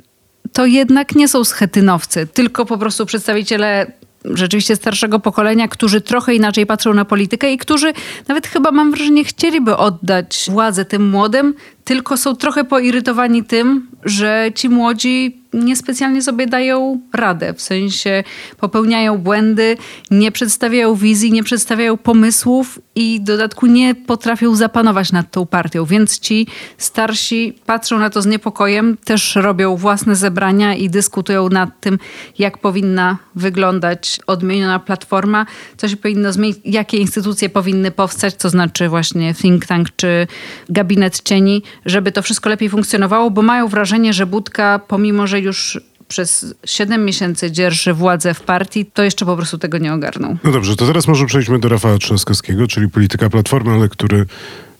to 0.52 0.66
jednak 0.66 1.14
nie 1.14 1.28
są 1.28 1.44
schetynowcy, 1.44 2.26
tylko 2.26 2.66
po 2.66 2.78
prostu 2.78 3.06
przedstawiciele 3.06 3.92
rzeczywiście 4.24 4.76
starszego 4.76 5.20
pokolenia, 5.20 5.68
którzy 5.68 6.00
trochę 6.00 6.34
inaczej 6.34 6.66
patrzą 6.66 6.94
na 6.94 7.04
politykę 7.04 7.52
i 7.52 7.58
którzy 7.58 7.92
nawet 8.28 8.46
chyba 8.46 8.70
mam 8.70 8.90
wrażenie 8.90 9.24
chcieliby 9.24 9.76
oddać 9.76 10.46
władzę 10.50 10.84
tym 10.84 11.10
młodym, 11.10 11.54
tylko 11.84 12.16
są 12.16 12.36
trochę 12.36 12.64
poirytowani 12.64 13.44
tym, 13.44 13.86
że 14.04 14.50
ci 14.54 14.68
młodzi 14.68 15.42
niespecjalnie 15.52 16.22
sobie 16.22 16.46
dają 16.46 17.00
radę. 17.12 17.54
W 17.54 17.62
sensie 17.62 18.24
popełniają 18.58 19.18
błędy, 19.18 19.76
nie 20.10 20.32
przedstawiają 20.32 20.94
wizji, 20.94 21.32
nie 21.32 21.44
przedstawiają 21.44 21.96
pomysłów 21.96 22.78
i 22.94 23.20
dodatku 23.20 23.66
nie 23.66 23.94
potrafią 23.94 24.56
zapanować 24.56 25.12
nad 25.12 25.30
tą 25.30 25.46
partią. 25.46 25.84
Więc 25.84 26.18
ci 26.18 26.46
starsi 26.78 27.58
patrzą 27.66 27.98
na 27.98 28.10
to 28.10 28.22
z 28.22 28.26
niepokojem, 28.26 28.96
też 29.04 29.36
robią 29.36 29.76
własne 29.76 30.16
zebrania 30.16 30.74
i 30.74 30.90
dyskutują 30.90 31.48
nad 31.48 31.80
tym, 31.80 31.98
jak 32.38 32.58
powinna 32.58 33.16
wyglądać 33.34 34.20
odmieniona 34.26 34.78
platforma, 34.78 35.46
co 35.76 35.88
się 35.88 35.96
powinno 35.96 36.32
zmienić, 36.32 36.58
jakie 36.64 36.98
instytucje 36.98 37.48
powinny 37.48 37.90
powstać, 37.90 38.34
to 38.34 38.48
znaczy 38.48 38.88
właśnie 38.88 39.34
think 39.34 39.66
tank 39.66 39.88
czy 39.96 40.26
gabinet 40.68 41.20
cieni, 41.20 41.62
żeby 41.86 42.12
to 42.12 42.22
wszystko 42.22 42.50
lepiej 42.50 42.68
funkcjonowało, 42.68 43.30
bo 43.30 43.42
mają 43.42 43.68
wrażenie, 43.68 44.12
że 44.12 44.26
Budka, 44.26 44.80
pomimo 44.88 45.26
że 45.26 45.40
już 45.48 45.80
przez 46.08 46.54
7 46.64 47.04
miesięcy 47.04 47.52
dzierży 47.52 47.94
władzę 47.94 48.34
w 48.34 48.40
partii, 48.40 48.86
to 48.86 49.02
jeszcze 49.02 49.26
po 49.26 49.36
prostu 49.36 49.58
tego 49.58 49.78
nie 49.78 49.92
ogarnął. 49.92 50.36
No 50.44 50.52
dobrze, 50.52 50.76
to 50.76 50.86
teraz 50.86 51.08
może 51.08 51.26
przejdźmy 51.26 51.58
do 51.58 51.68
Rafała 51.68 51.98
Trzaskowskiego, 51.98 52.66
czyli 52.66 52.88
polityka 52.88 53.30
Platformy, 53.30 53.72
ale 53.72 53.88
który 53.88 54.26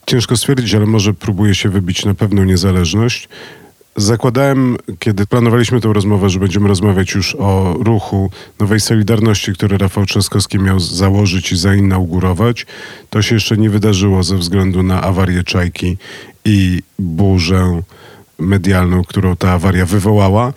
ciężko 0.07 0.37
stwierdzić, 0.37 0.75
ale 0.75 0.87
może 0.87 1.15
próbuje 1.15 1.55
się 1.55 1.69
wybić 1.69 2.05
na 2.05 2.15
pewną 2.15 2.45
niezależność. 2.45 3.29
Zakładałem, 3.97 4.77
kiedy 4.99 5.27
planowaliśmy 5.27 5.81
tę 5.81 5.93
rozmowę, 5.93 6.31
że 6.31 6.41
będziemy 6.41 6.69
rozmawiać 6.69 7.15
już 7.15 7.35
o 7.35 7.77
ruchu 7.81 8.31
Nowej 8.61 8.81
Solidarności, 8.81 9.53
który 9.53 9.79
Rafał 9.79 10.07
Trzaskowski 10.07 10.59
miał 10.59 10.81
założyć 10.81 11.53
i 11.53 11.57
zainaugurować. 11.57 12.67
To 13.11 13.23
się 13.23 13.35
jeszcze 13.35 13.57
nie 13.57 13.71
wydarzyło 13.71 14.23
ze 14.23 14.37
względu 14.37 14.83
na 14.83 15.03
awarię 15.03 15.45
Czajki 15.45 15.97
i 16.45 16.83
burzę 16.99 17.83
medialną, 18.39 19.05
którą 19.05 19.37
ta 19.37 19.53
awaria 19.53 19.87
wywołała. 19.87 20.53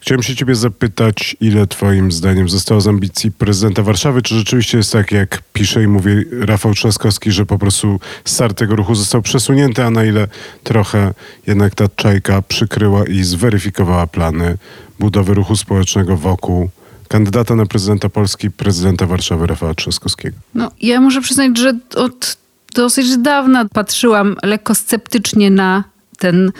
Chciałem 0.00 0.22
się 0.22 0.36
ciebie 0.36 0.54
zapytać, 0.54 1.36
ile 1.40 1.66
twoim 1.66 2.12
zdaniem 2.12 2.48
zostało 2.48 2.80
z 2.80 2.88
ambicji 2.88 3.32
prezydenta 3.32 3.82
Warszawy? 3.82 4.22
Czy 4.22 4.34
rzeczywiście 4.34 4.78
jest 4.78 4.92
tak, 4.92 5.12
jak 5.12 5.42
pisze 5.52 5.82
i 5.82 5.86
mówi 5.86 6.10
Rafał 6.40 6.74
Trzaskowski, 6.74 7.32
że 7.32 7.46
po 7.46 7.58
prostu 7.58 8.00
start 8.24 8.58
tego 8.58 8.76
ruchu 8.76 8.94
został 8.94 9.22
przesunięty, 9.22 9.84
a 9.84 9.90
na 9.90 10.04
ile 10.04 10.28
trochę 10.64 11.14
jednak 11.46 11.74
ta 11.74 11.84
czajka 11.96 12.42
przykryła 12.42 13.04
i 13.04 13.22
zweryfikowała 13.22 14.06
plany 14.06 14.58
budowy 14.98 15.34
ruchu 15.34 15.56
społecznego 15.56 16.16
wokół 16.16 16.70
kandydata 17.08 17.54
na 17.54 17.66
prezydenta 17.66 18.08
Polski, 18.08 18.50
prezydenta 18.50 19.06
Warszawy 19.06 19.46
Rafała 19.46 19.74
Trzaskowskiego? 19.74 20.36
No, 20.54 20.70
ja 20.80 21.00
muszę 21.00 21.20
przyznać, 21.20 21.58
że 21.58 21.78
od 21.96 22.36
dosyć 22.74 23.16
dawna 23.16 23.64
patrzyłam 23.72 24.36
lekko 24.42 24.74
sceptycznie 24.74 25.50
na 25.50 25.84
ten 26.18 26.52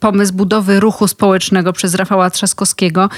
pomysł 0.00 0.34
budowy 0.34 0.80
ruchu 0.80 1.08
społecznego 1.08 1.72
przez 1.72 1.94
Rafała 1.94 2.30
Trzaskowskiego. 2.30 3.08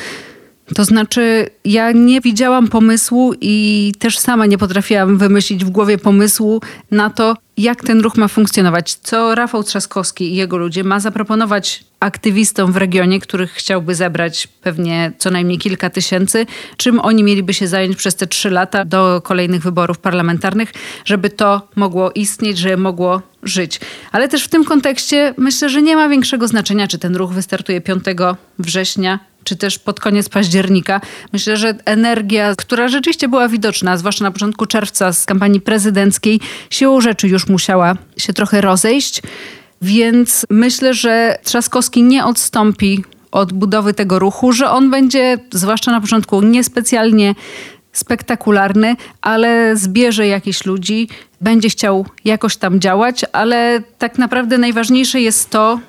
To 0.74 0.84
znaczy, 0.84 1.46
ja 1.64 1.92
nie 1.92 2.20
widziałam 2.20 2.68
pomysłu 2.68 3.32
i 3.40 3.92
też 3.98 4.18
sama 4.18 4.46
nie 4.46 4.58
potrafiłam 4.58 5.18
wymyślić 5.18 5.64
w 5.64 5.70
głowie 5.70 5.98
pomysłu 5.98 6.60
na 6.90 7.10
to, 7.10 7.36
jak 7.56 7.84
ten 7.84 8.00
ruch 8.00 8.16
ma 8.16 8.28
funkcjonować. 8.28 8.94
Co 8.94 9.34
Rafał 9.34 9.62
Trzaskowski 9.62 10.32
i 10.32 10.36
jego 10.36 10.56
ludzie 10.56 10.84
ma 10.84 11.00
zaproponować 11.00 11.84
aktywistom 12.00 12.72
w 12.72 12.76
regionie, 12.76 13.20
których 13.20 13.52
chciałby 13.52 13.94
zebrać 13.94 14.46
pewnie 14.46 15.12
co 15.18 15.30
najmniej 15.30 15.58
kilka 15.58 15.90
tysięcy, 15.90 16.46
czym 16.76 17.00
oni 17.00 17.24
mieliby 17.24 17.54
się 17.54 17.68
zająć 17.68 17.96
przez 17.96 18.14
te 18.14 18.26
trzy 18.26 18.50
lata 18.50 18.84
do 18.84 19.20
kolejnych 19.24 19.62
wyborów 19.62 19.98
parlamentarnych, 19.98 20.72
żeby 21.04 21.30
to 21.30 21.68
mogło 21.76 22.10
istnieć, 22.10 22.58
żeby 22.58 22.76
mogło 22.76 23.22
żyć. 23.42 23.80
Ale 24.12 24.28
też 24.28 24.44
w 24.44 24.48
tym 24.48 24.64
kontekście 24.64 25.34
myślę, 25.36 25.68
że 25.68 25.82
nie 25.82 25.96
ma 25.96 26.08
większego 26.08 26.48
znaczenia, 26.48 26.88
czy 26.88 26.98
ten 26.98 27.16
ruch 27.16 27.32
wystartuje 27.32 27.80
5 27.80 28.04
września 28.58 29.18
czy 29.44 29.56
też 29.56 29.78
pod 29.78 30.00
koniec 30.00 30.28
października. 30.28 31.00
Myślę, 31.32 31.56
że 31.56 31.74
energia, 31.84 32.54
która 32.56 32.88
rzeczywiście 32.88 33.28
była 33.28 33.48
widoczna, 33.48 33.96
zwłaszcza 33.96 34.24
na 34.24 34.30
początku 34.30 34.66
czerwca 34.66 35.12
z 35.12 35.26
kampanii 35.26 35.60
prezydenckiej, 35.60 36.40
siłą 36.70 37.00
rzeczy 37.00 37.28
już 37.28 37.46
musiała 37.46 37.96
się 38.16 38.32
trochę 38.32 38.60
rozejść. 38.60 39.22
Więc 39.82 40.46
myślę, 40.50 40.94
że 40.94 41.38
Trzaskowski 41.42 42.02
nie 42.02 42.24
odstąpi 42.24 43.04
od 43.32 43.52
budowy 43.52 43.94
tego 43.94 44.18
ruchu, 44.18 44.52
że 44.52 44.70
on 44.70 44.90
będzie, 44.90 45.38
zwłaszcza 45.52 45.90
na 45.90 46.00
początku, 46.00 46.42
niespecjalnie 46.42 47.34
spektakularny, 47.92 48.96
ale 49.20 49.76
zbierze 49.76 50.26
jakichś 50.26 50.64
ludzi, 50.64 51.08
będzie 51.40 51.68
chciał 51.68 52.06
jakoś 52.24 52.56
tam 52.56 52.80
działać, 52.80 53.24
ale 53.32 53.82
tak 53.98 54.18
naprawdę 54.18 54.58
najważniejsze 54.58 55.20
jest 55.20 55.50
to, 55.50 55.80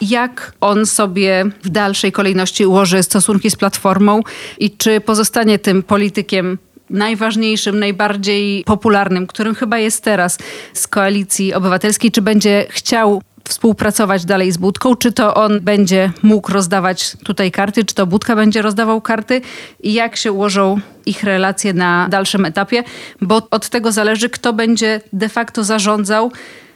jak 0.00 0.52
on 0.60 0.86
sobie 0.86 1.44
w 1.62 1.68
dalszej 1.68 2.12
kolejności 2.12 2.66
ułoży 2.66 3.02
stosunki 3.02 3.50
z 3.50 3.56
Platformą 3.56 4.20
i 4.58 4.70
czy 4.70 5.00
pozostanie 5.00 5.58
tym 5.58 5.82
politykiem 5.82 6.58
najważniejszym, 6.90 7.78
najbardziej 7.78 8.64
popularnym, 8.64 9.26
którym 9.26 9.54
chyba 9.54 9.78
jest 9.78 10.04
teraz 10.04 10.38
z 10.72 10.86
koalicji 10.86 11.54
obywatelskiej, 11.54 12.10
czy 12.12 12.22
będzie 12.22 12.66
chciał 12.70 13.22
współpracować 13.48 14.24
dalej 14.24 14.52
z 14.52 14.56
Budką, 14.56 14.96
czy 14.96 15.12
to 15.12 15.34
on 15.34 15.60
będzie 15.60 16.12
mógł 16.22 16.52
rozdawać 16.52 17.16
tutaj 17.24 17.50
karty, 17.50 17.84
czy 17.84 17.94
to 17.94 18.06
Budka 18.06 18.36
będzie 18.36 18.62
rozdawał 18.62 19.00
karty 19.00 19.40
i 19.82 19.92
jak 19.92 20.16
się 20.16 20.32
ułożą 20.32 20.80
ich 21.06 21.24
relacje 21.24 21.74
na 21.74 22.08
dalszym 22.10 22.44
etapie, 22.44 22.84
bo 23.20 23.42
od 23.50 23.68
tego 23.68 23.92
zależy, 23.92 24.28
kto 24.28 24.52
będzie 24.52 25.00
de 25.12 25.28
facto 25.28 25.64
zarządzał 25.64 26.30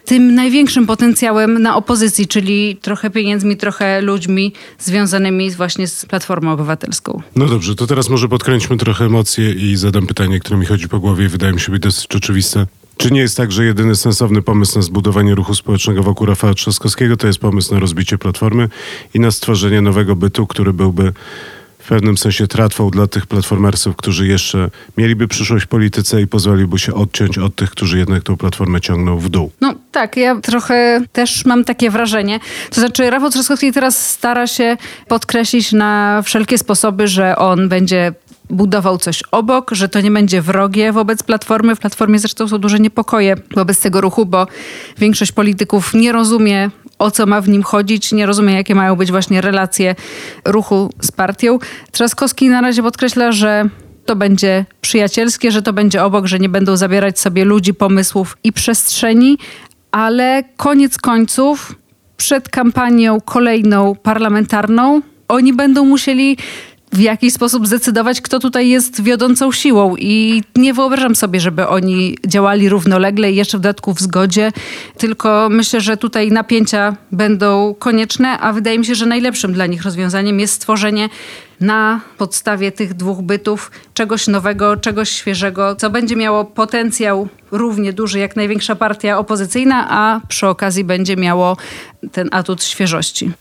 tym 0.05 0.35
największym 0.35 0.87
potencjałem 0.87 1.63
na 1.63 1.77
opozycji, 1.77 2.27
czyli 2.27 2.77
trochę 2.77 3.11
pieniędzmi, 3.11 3.57
trochę 3.57 4.01
ludźmi 4.01 4.53
związanymi 4.79 5.51
właśnie 5.51 5.89
z 5.89 6.07
Platformą 6.07 6.53
Obywatelską. 6.53 7.23
No 7.37 7.47
dobrze, 7.47 7.75
to 7.75 7.87
teraz 7.87 8.09
może 8.09 8.29
podkręćmy 8.29 8.77
trochę 8.77 9.05
emocje 9.05 9.53
i 9.53 9.77
zadam 9.77 10.07
pytanie, 10.07 10.41
które 10.41 10.59
mi 10.59 10.67
chodzi 10.67 10.89
po 10.89 11.01
głowie 11.01 11.25
i 11.25 11.29
wydaje 11.29 11.53
mi 11.53 11.61
się 11.61 11.73
być 11.73 11.83
dosyć 11.83 12.17
oczywiste. 12.17 12.67
Czy 12.97 13.11
nie 13.13 13.21
jest 13.21 13.37
tak, 13.37 13.53
że 13.53 13.65
jedyny 13.65 13.97
sensowny 13.97 14.43
pomysł 14.43 14.79
na 14.79 14.83
zbudowanie 14.83 15.35
ruchu 15.35 15.55
społecznego 15.55 16.03
wokół 16.03 16.27
Rafała 16.27 16.55
Trzaskowskiego 16.55 17.17
to 17.17 17.27
jest 17.27 17.39
pomysł 17.39 17.75
na 17.75 17.81
rozbicie 17.81 18.19
Platformy 18.19 18.69
i 19.15 19.21
na 19.21 19.31
stworzenie 19.31 19.81
nowego 19.81 20.17
bytu, 20.17 20.47
który 20.47 20.73
byłby 20.73 21.13
w 21.83 21.89
pewnym 21.89 22.19
sensie 22.19 22.47
tratwą 22.47 22.91
dla 22.91 23.07
tych 23.07 23.27
platformersów, 23.27 23.97
którzy 23.97 24.27
jeszcze 24.27 24.71
mieliby 24.97 25.29
przyszłość 25.29 25.65
w 25.65 25.69
polityce 25.69 26.23
i 26.23 26.27
pozwoliłby 26.27 26.79
się 26.79 26.95
odciąć 26.95 27.39
od 27.39 27.57
tych, 27.57 27.71
którzy 27.71 27.99
jednak 27.99 28.23
tą 28.23 28.37
platformę 28.37 28.81
ciągną 28.81 29.19
w 29.19 29.29
dół. 29.29 29.51
No 29.61 29.75
tak, 29.93 30.17
ja 30.17 30.41
trochę 30.41 31.01
też 31.13 31.45
mam 31.45 31.65
takie 31.65 31.91
wrażenie. 31.91 32.41
To 32.71 32.81
znaczy 32.81 33.11
Rafał 33.11 33.31
Trzaskowski 33.31 33.73
teraz 33.73 34.11
stara 34.11 34.47
się 34.47 34.77
podkreślić 35.09 35.73
na 35.73 36.23
wszelkie 36.25 36.59
sposoby, 36.59 37.09
że 37.09 37.37
on 37.37 37.69
będzie 37.69 38.15
budował 38.53 38.99
coś 38.99 39.23
obok, 39.31 39.71
że 39.71 39.89
to 39.89 40.01
nie 40.01 40.11
będzie 40.11 40.43
wrogie 40.43 40.93
wobec 40.93 41.23
Platformy. 41.23 41.77
W 41.77 41.79
Platformie 41.79 42.19
zresztą 42.19 42.49
są 42.49 42.59
duże 42.59 42.81
niepokoje 42.81 43.37
wobec 43.55 43.81
tego 43.81 44.01
ruchu, 44.01 44.27
bo 44.27 44.47
większość 44.99 45.33
polityków 45.33 45.95
nie 45.95 46.13
rozumie 46.13 46.71
o 46.99 47.11
co 47.11 47.27
ma 47.27 47.41
w 47.41 47.49
nim 47.49 47.63
chodzić, 47.63 48.13
nie 48.13 48.27
rozumie, 48.27 48.55
jakie 48.55 48.75
mają 48.75 48.97
być 48.97 49.11
właśnie 49.11 49.41
relacje 49.41 49.95
ruchu 50.45 50.91
z 51.01 51.13
partią. 51.13 51.59
Trzaskowski 51.93 52.49
na 52.49 52.61
razie 52.61 52.83
podkreśla, 52.83 53.33
że 53.33 53.69
to 54.05 54.17
będzie 54.17 54.65
przyjacielskie, 54.81 55.53
że 55.53 55.63
to 55.63 55.73
będzie 55.73 56.05
obok, 56.05 56.27
że 56.27 56.39
nie 56.39 56.49
będą 56.49 56.77
zabierać 56.77 57.21
sobie 57.21 57.45
ludzi, 57.45 57.75
pomysłów 57.75 58.37
i 58.45 58.53
przestrzeni, 58.53 59.39
ale 59.93 60.45
koniec 60.57 60.99
końców 60.99 61.75
przed 62.17 62.49
kampanią 62.49 63.21
kolejną 63.21 63.95
parlamentarną 64.03 65.03
oni 65.33 65.53
będą 65.53 65.85
musieli 65.85 66.37
w 66.93 67.01
jakiś 67.01 67.33
sposób 67.33 67.67
zdecydować, 67.67 68.21
kto 68.21 68.39
tutaj 68.39 68.69
jest 68.69 69.03
wiodącą 69.03 69.53
siłą. 69.53 69.97
I 69.99 70.43
nie 70.57 70.75
wyobrażam 70.75 71.17
sobie, 71.17 71.41
żeby 71.41 71.69
oni 71.69 72.19
działali 72.27 72.69
równolegle 72.69 73.33
i 73.33 73.37
jeszcze 73.37 73.59
w 73.59 73.61
dodatku 73.61 73.95
w 73.95 74.01
zgodzie, 74.01 74.53
tylko 74.99 75.49
myślę, 75.51 75.81
że 75.81 75.97
tutaj 75.97 76.33
napięcia 76.33 76.97
będą 77.13 77.75
konieczne, 77.79 78.39
a 78.39 78.53
wydaje 78.53 78.79
mi 78.79 78.87
się, 78.87 78.95
że 78.95 79.07
najlepszym 79.07 79.53
dla 79.53 79.67
nich 79.67 79.83
rozwiązaniem 79.83 80.41
jest 80.41 80.55
stworzenie 80.55 81.09
na 81.61 82.01
podstawie 82.19 82.73
tych 82.73 82.95
dwóch 82.95 83.23
bytów 83.23 83.71
czegoś 83.95 84.27
nowego, 84.27 84.77
czegoś 84.77 85.11
świeżego, 85.11 85.77
co 85.77 85.91
będzie 85.91 86.17
miało 86.17 86.45
potencjał 86.45 87.29
równie 87.51 87.93
duży 87.93 88.19
jak 88.19 88.37
największa 88.37 88.77
partia 88.77 89.19
opozycyjna, 89.19 89.87
a 89.91 90.21
przy 90.29 90.47
okazji 90.47 90.85
będzie 90.85 91.17
miało 91.17 91.57
ten 92.13 92.29
atut 92.33 92.65
świeżości. 92.65 93.33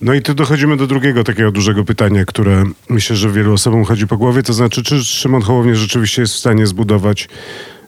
No 0.00 0.14
i 0.14 0.22
tu 0.22 0.34
dochodzimy 0.34 0.76
do 0.76 0.86
drugiego 0.86 1.24
takiego 1.24 1.52
dużego 1.52 1.84
pytania, 1.84 2.24
które 2.24 2.64
myślę, 2.88 3.16
że 3.16 3.30
wielu 3.30 3.52
osobom 3.52 3.84
chodzi 3.84 4.06
po 4.06 4.16
głowie. 4.16 4.42
To 4.42 4.52
znaczy, 4.52 4.82
czy 4.82 5.04
Szymon 5.04 5.42
Hołownia 5.42 5.74
rzeczywiście 5.74 6.22
jest 6.22 6.34
w 6.34 6.38
stanie 6.38 6.66
zbudować 6.66 7.28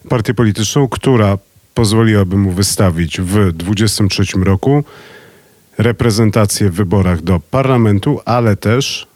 partię 0.09 0.33
polityczną, 0.33 0.87
która 0.87 1.37
pozwoliłaby 1.73 2.37
mu 2.37 2.51
wystawić 2.51 3.21
w 3.21 3.51
2023 3.53 4.39
roku 4.39 4.83
reprezentację 5.77 6.69
w 6.69 6.73
wyborach 6.73 7.21
do 7.21 7.39
parlamentu, 7.51 8.19
ale 8.25 8.55
też 8.55 9.07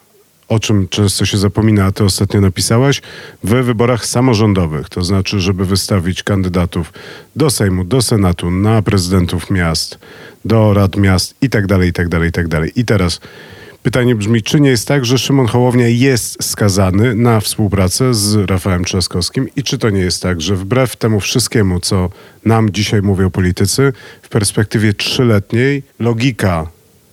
o 0.52 0.60
czym 0.60 0.88
często 0.88 1.26
się 1.26 1.38
zapomina, 1.38 1.86
a 1.86 1.92
ty 1.92 2.04
ostatnio 2.04 2.42
napisałaś, 2.42 3.02
w 3.44 3.50
wyborach 3.50 4.06
samorządowych. 4.06 4.90
To 4.90 5.04
znaczy, 5.04 5.40
żeby 5.40 5.66
wystawić 5.66 6.24
kandydatów 6.24 6.94
do 7.36 7.50
Sejmu, 7.50 7.84
do 7.84 8.02
Senatu, 8.02 8.52
na 8.52 8.82
prezydentów 8.82 9.50
miast, 9.50 10.00
do 10.46 10.74
rad 10.74 10.98
miast 10.98 11.36
i 11.42 11.50
tak 11.50 11.68
dalej, 11.68 11.90
i 11.90 11.94
tak 11.94 12.10
dalej, 12.10 12.30
i 12.30 12.32
tak 12.32 12.48
dalej. 12.48 12.72
I 12.76 12.86
teraz 12.86 13.20
Pytanie 13.84 14.16
brzmi, 14.16 14.44
czy 14.44 14.60
nie 14.60 14.70
jest 14.70 14.88
tak, 14.88 15.06
że 15.06 15.18
Szymon 15.18 15.48
Hołownia 15.48 15.88
jest 15.88 16.44
skazany 16.44 17.16
na 17.16 17.40
współpracę 17.40 18.14
z 18.14 18.50
Rafałem 18.50 18.84
Trzaskowskim 18.84 19.48
i 19.56 19.64
czy 19.64 19.78
to 19.78 19.90
nie 19.90 20.02
jest 20.02 20.24
tak, 20.24 20.42
że 20.42 20.56
wbrew 20.56 20.96
temu 20.96 21.20
wszystkiemu, 21.20 21.80
co 21.80 22.10
nam 22.46 22.70
dzisiaj 22.70 23.02
mówią 23.02 23.30
politycy, 23.30 23.94
w 24.22 24.30
perspektywie 24.30 24.94
trzyletniej 24.94 25.84
logika 26.00 26.68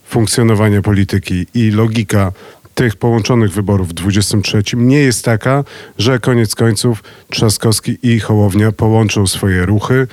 funkcjonowania 0.09 0.83
polityki 0.83 1.47
i 1.55 1.71
logika 1.71 2.33
tych 2.79 2.97
połączonych 2.97 3.53
wyborów 3.53 3.89
w 3.89 3.93
23 3.93 4.63
nie 4.77 4.99
jest 4.99 5.25
taka, 5.25 5.65
że 5.99 6.19
koniec 6.19 6.55
końców 6.55 7.05
Trzaskowski 7.31 7.99
i 8.03 8.21
Hołownia 8.21 8.73
połączą 8.73 9.27
swoje 9.27 9.67
ruchy, 9.67 10.07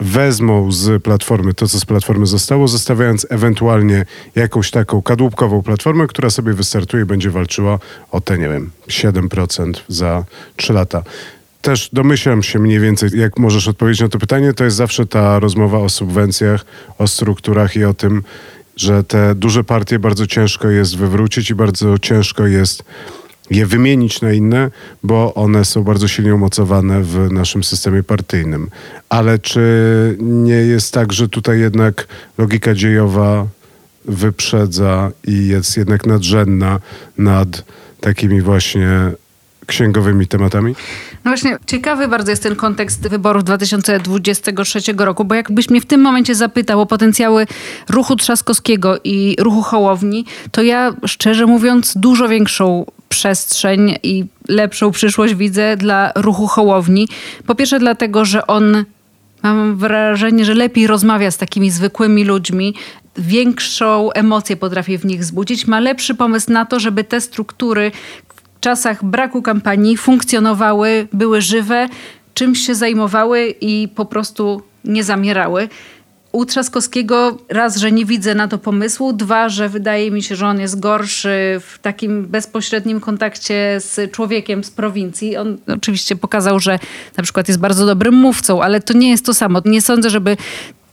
wezmą 0.00 0.72
z 0.72 1.02
platformy 1.02 1.54
to, 1.54 1.68
co 1.68 1.80
z 1.80 1.84
platformy 1.84 2.26
zostało, 2.26 2.68
zostawiając 2.68 3.26
ewentualnie 3.30 4.04
jakąś 4.34 4.70
taką 4.70 5.02
kadłubkową 5.02 5.62
platformę, 5.62 6.06
która 6.06 6.30
sobie 6.30 6.52
wystartuje 6.52 7.02
i 7.02 7.06
będzie 7.06 7.30
walczyła 7.30 7.78
o 8.10 8.20
te, 8.20 8.38
nie 8.38 8.48
wiem, 8.48 8.70
7% 8.88 9.72
za 9.88 10.24
3 10.56 10.72
lata. 10.72 11.02
Też 11.62 11.90
domyślam 11.92 12.42
się 12.42 12.58
mniej 12.58 12.80
więcej, 12.80 13.10
jak 13.14 13.38
możesz 13.38 13.68
odpowiedzieć 13.68 14.00
na 14.00 14.08
to 14.08 14.18
pytanie, 14.18 14.52
to 14.52 14.64
jest 14.64 14.76
zawsze 14.76 15.06
ta 15.06 15.38
rozmowa 15.38 15.78
o 15.78 15.88
subwencjach, 15.88 16.64
o 16.98 17.08
strukturach 17.08 17.76
i 17.76 17.84
o 17.84 17.94
tym, 17.94 18.22
że 18.82 19.04
te 19.04 19.34
duże 19.34 19.64
partie 19.64 19.98
bardzo 19.98 20.26
ciężko 20.26 20.70
jest 20.70 20.96
wywrócić 20.96 21.50
i 21.50 21.54
bardzo 21.54 21.98
ciężko 21.98 22.46
jest 22.46 22.84
je 23.50 23.66
wymienić 23.66 24.20
na 24.20 24.32
inne, 24.32 24.70
bo 25.02 25.34
one 25.34 25.64
są 25.64 25.84
bardzo 25.84 26.08
silnie 26.08 26.34
umocowane 26.34 27.02
w 27.02 27.32
naszym 27.32 27.64
systemie 27.64 28.02
partyjnym. 28.02 28.68
Ale 29.08 29.38
czy 29.38 30.16
nie 30.20 30.54
jest 30.54 30.94
tak, 30.94 31.12
że 31.12 31.28
tutaj 31.28 31.60
jednak 31.60 32.06
logika 32.38 32.74
dziejowa 32.74 33.46
wyprzedza 34.04 35.10
i 35.26 35.46
jest 35.46 35.76
jednak 35.76 36.06
nadrzędna 36.06 36.80
nad 37.18 37.64
takimi 38.00 38.40
właśnie 38.40 38.88
księgowymi 39.72 40.26
tematami? 40.26 40.74
No 41.24 41.30
właśnie, 41.30 41.58
ciekawy 41.66 42.08
bardzo 42.08 42.30
jest 42.30 42.42
ten 42.42 42.56
kontekst 42.56 43.08
wyborów 43.08 43.44
2023 43.44 44.80
roku, 44.98 45.24
bo 45.24 45.34
jakbyś 45.34 45.70
mnie 45.70 45.80
w 45.80 45.86
tym 45.86 46.00
momencie 46.00 46.34
zapytał 46.34 46.80
o 46.80 46.86
potencjały 46.86 47.46
ruchu 47.88 48.16
Trzaskowskiego 48.16 48.98
i 49.04 49.36
ruchu 49.38 49.62
Hołowni, 49.62 50.24
to 50.50 50.62
ja 50.62 50.94
szczerze 51.06 51.46
mówiąc 51.46 51.92
dużo 51.96 52.28
większą 52.28 52.86
przestrzeń 53.08 53.94
i 54.02 54.24
lepszą 54.48 54.90
przyszłość 54.90 55.34
widzę 55.34 55.76
dla 55.76 56.12
ruchu 56.14 56.46
Hołowni. 56.46 57.08
Po 57.46 57.54
pierwsze 57.54 57.78
dlatego, 57.78 58.24
że 58.24 58.46
on 58.46 58.84
mam 59.42 59.76
wrażenie, 59.76 60.44
że 60.44 60.54
lepiej 60.54 60.86
rozmawia 60.86 61.30
z 61.30 61.38
takimi 61.38 61.70
zwykłymi 61.70 62.24
ludźmi, 62.24 62.74
większą 63.18 64.12
emocję 64.12 64.56
potrafi 64.56 64.98
w 64.98 65.04
nich 65.04 65.20
wzbudzić, 65.20 65.66
ma 65.66 65.80
lepszy 65.80 66.14
pomysł 66.14 66.52
na 66.52 66.66
to, 66.66 66.80
żeby 66.80 67.04
te 67.04 67.20
struktury, 67.20 67.92
czasach 68.62 69.04
braku 69.04 69.42
kampanii 69.42 69.96
funkcjonowały, 69.96 71.08
były 71.12 71.42
żywe, 71.42 71.88
czymś 72.34 72.66
się 72.66 72.74
zajmowały 72.74 73.54
i 73.60 73.88
po 73.94 74.04
prostu 74.04 74.62
nie 74.84 75.04
zamierały. 75.04 75.68
U 76.32 76.44
Trzaskowskiego 76.44 77.38
raz, 77.48 77.76
że 77.76 77.92
nie 77.92 78.04
widzę 78.04 78.34
na 78.34 78.48
to 78.48 78.58
pomysłu, 78.58 79.12
dwa, 79.12 79.48
że 79.48 79.68
wydaje 79.68 80.10
mi 80.10 80.22
się, 80.22 80.36
że 80.36 80.46
on 80.46 80.60
jest 80.60 80.80
gorszy 80.80 81.60
w 81.60 81.78
takim 81.82 82.26
bezpośrednim 82.26 83.00
kontakcie 83.00 83.78
z 83.80 84.12
człowiekiem 84.12 84.64
z 84.64 84.70
prowincji. 84.70 85.36
On 85.36 85.58
oczywiście 85.66 86.16
pokazał, 86.16 86.60
że 86.60 86.78
na 87.16 87.22
przykład 87.22 87.48
jest 87.48 87.60
bardzo 87.60 87.86
dobrym 87.86 88.14
mówcą, 88.14 88.62
ale 88.62 88.80
to 88.80 88.92
nie 88.92 89.10
jest 89.10 89.26
to 89.26 89.34
samo. 89.34 89.60
Nie 89.64 89.82
sądzę, 89.82 90.10
żeby 90.10 90.36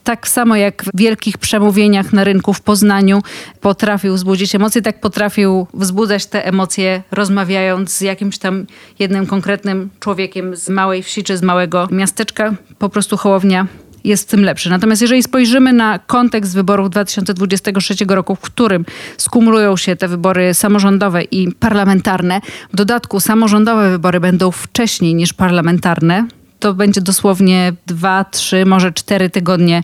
tak 0.09 0.27
samo 0.27 0.55
jak 0.55 0.83
w 0.83 0.89
wielkich 0.93 1.37
przemówieniach 1.37 2.13
na 2.13 2.23
rynku 2.23 2.53
w 2.53 2.61
Poznaniu 2.61 3.21
potrafił 3.61 4.13
wzbudzić 4.13 4.55
emocje, 4.55 4.81
tak 4.81 5.01
potrafił 5.01 5.67
wzbudzać 5.73 6.25
te 6.25 6.45
emocje 6.45 7.03
rozmawiając 7.11 7.97
z 7.97 8.01
jakimś 8.01 8.37
tam 8.37 8.65
jednym 8.99 9.25
konkretnym 9.25 9.89
człowiekiem 9.99 10.55
z 10.55 10.69
małej 10.69 11.03
wsi 11.03 11.23
czy 11.23 11.37
z 11.37 11.41
małego 11.41 11.87
miasteczka. 11.91 12.53
Po 12.79 12.89
prostu 12.89 13.17
Hołownia 13.17 13.67
jest 14.03 14.29
tym 14.29 14.43
lepszy. 14.43 14.69
Natomiast 14.69 15.01
jeżeli 15.01 15.23
spojrzymy 15.23 15.73
na 15.73 15.99
kontekst 15.99 16.53
wyborów 16.53 16.89
2023 16.89 17.93
roku, 18.07 18.35
w 18.35 18.41
którym 18.41 18.85
skumulują 19.17 19.77
się 19.77 19.95
te 19.95 20.07
wybory 20.07 20.53
samorządowe 20.53 21.23
i 21.23 21.51
parlamentarne, 21.51 22.41
w 22.73 22.75
dodatku 22.75 23.19
samorządowe 23.19 23.91
wybory 23.91 24.19
będą 24.19 24.51
wcześniej 24.51 25.15
niż 25.15 25.33
parlamentarne, 25.33 26.27
to 26.59 26.73
będzie 26.73 27.01
dosłownie 27.01 27.73
dwa, 27.87 28.23
trzy, 28.23 28.65
może 28.65 28.91
cztery 28.91 29.29
tygodnie 29.29 29.83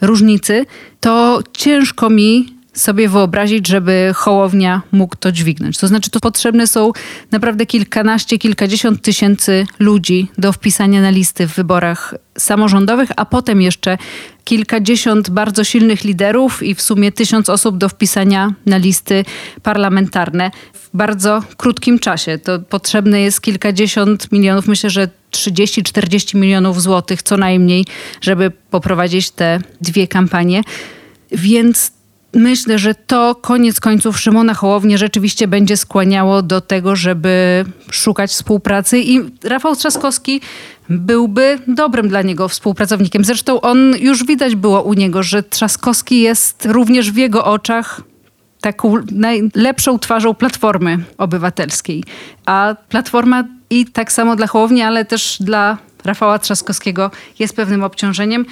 różnicy, 0.00 0.66
to 1.00 1.42
ciężko 1.52 2.10
mi 2.10 2.60
sobie 2.72 3.08
wyobrazić, 3.08 3.68
żeby 3.68 4.10
Hołownia 4.14 4.82
mógł 4.92 5.16
to 5.16 5.32
dźwignąć. 5.32 5.78
To 5.78 5.88
znaczy, 5.88 6.10
to 6.10 6.20
potrzebne 6.20 6.66
są 6.66 6.92
naprawdę 7.30 7.66
kilkanaście, 7.66 8.38
kilkadziesiąt 8.38 9.02
tysięcy 9.02 9.66
ludzi 9.78 10.28
do 10.38 10.52
wpisania 10.52 11.02
na 11.02 11.10
listy 11.10 11.46
w 11.46 11.54
wyborach 11.54 12.14
samorządowych, 12.38 13.10
a 13.16 13.24
potem 13.24 13.62
jeszcze 13.62 13.98
kilkadziesiąt 14.44 15.30
bardzo 15.30 15.64
silnych 15.64 16.04
liderów 16.04 16.62
i 16.62 16.74
w 16.74 16.82
sumie 16.82 17.12
tysiąc 17.12 17.48
osób 17.48 17.78
do 17.78 17.88
wpisania 17.88 18.52
na 18.66 18.76
listy 18.76 19.24
parlamentarne 19.62 20.50
w 20.72 20.96
bardzo 20.96 21.42
krótkim 21.56 21.98
czasie. 21.98 22.38
To 22.38 22.58
potrzebne 22.58 23.20
jest 23.20 23.40
kilkadziesiąt 23.40 24.32
milionów, 24.32 24.66
myślę, 24.66 24.90
że 24.90 25.08
30-40 25.40 26.36
milionów 26.36 26.82
złotych 26.82 27.22
co 27.22 27.36
najmniej, 27.36 27.84
żeby 28.20 28.52
poprowadzić 28.70 29.30
te 29.30 29.60
dwie 29.80 30.08
kampanie. 30.08 30.62
Więc 31.32 31.92
myślę, 32.34 32.78
że 32.78 32.94
to 32.94 33.34
koniec 33.34 33.80
końców 33.80 34.20
Szymona 34.20 34.54
Hołownię 34.54 34.98
rzeczywiście 34.98 35.48
będzie 35.48 35.76
skłaniało 35.76 36.42
do 36.42 36.60
tego, 36.60 36.96
żeby 36.96 37.64
szukać 37.90 38.30
współpracy 38.30 39.00
i 39.00 39.20
Rafał 39.44 39.76
Trzaskowski 39.76 40.40
byłby 40.88 41.58
dobrym 41.68 42.08
dla 42.08 42.22
niego 42.22 42.48
współpracownikiem. 42.48 43.24
Zresztą 43.24 43.60
on 43.60 43.94
już 44.00 44.24
widać 44.24 44.54
było 44.56 44.82
u 44.82 44.92
niego, 44.92 45.22
że 45.22 45.42
Trzaskowski 45.42 46.20
jest 46.20 46.66
również 46.66 47.12
w 47.12 47.16
jego 47.16 47.44
oczach 47.44 48.00
taką 48.60 48.94
najlepszą 49.12 49.98
twarzą 49.98 50.34
Platformy 50.34 50.98
Obywatelskiej. 51.18 52.04
A 52.46 52.74
Platforma 52.88 53.44
i 53.70 53.86
tak 53.86 54.12
samo 54.12 54.36
dla 54.36 54.46
Hołowni, 54.46 54.82
ale 54.82 55.04
też 55.04 55.36
dla 55.40 55.78
Rafała 56.04 56.38
Trzaskowskiego 56.38 57.10
jest 57.38 57.56
pewnym 57.56 57.82
obciążeniem. 57.82 58.46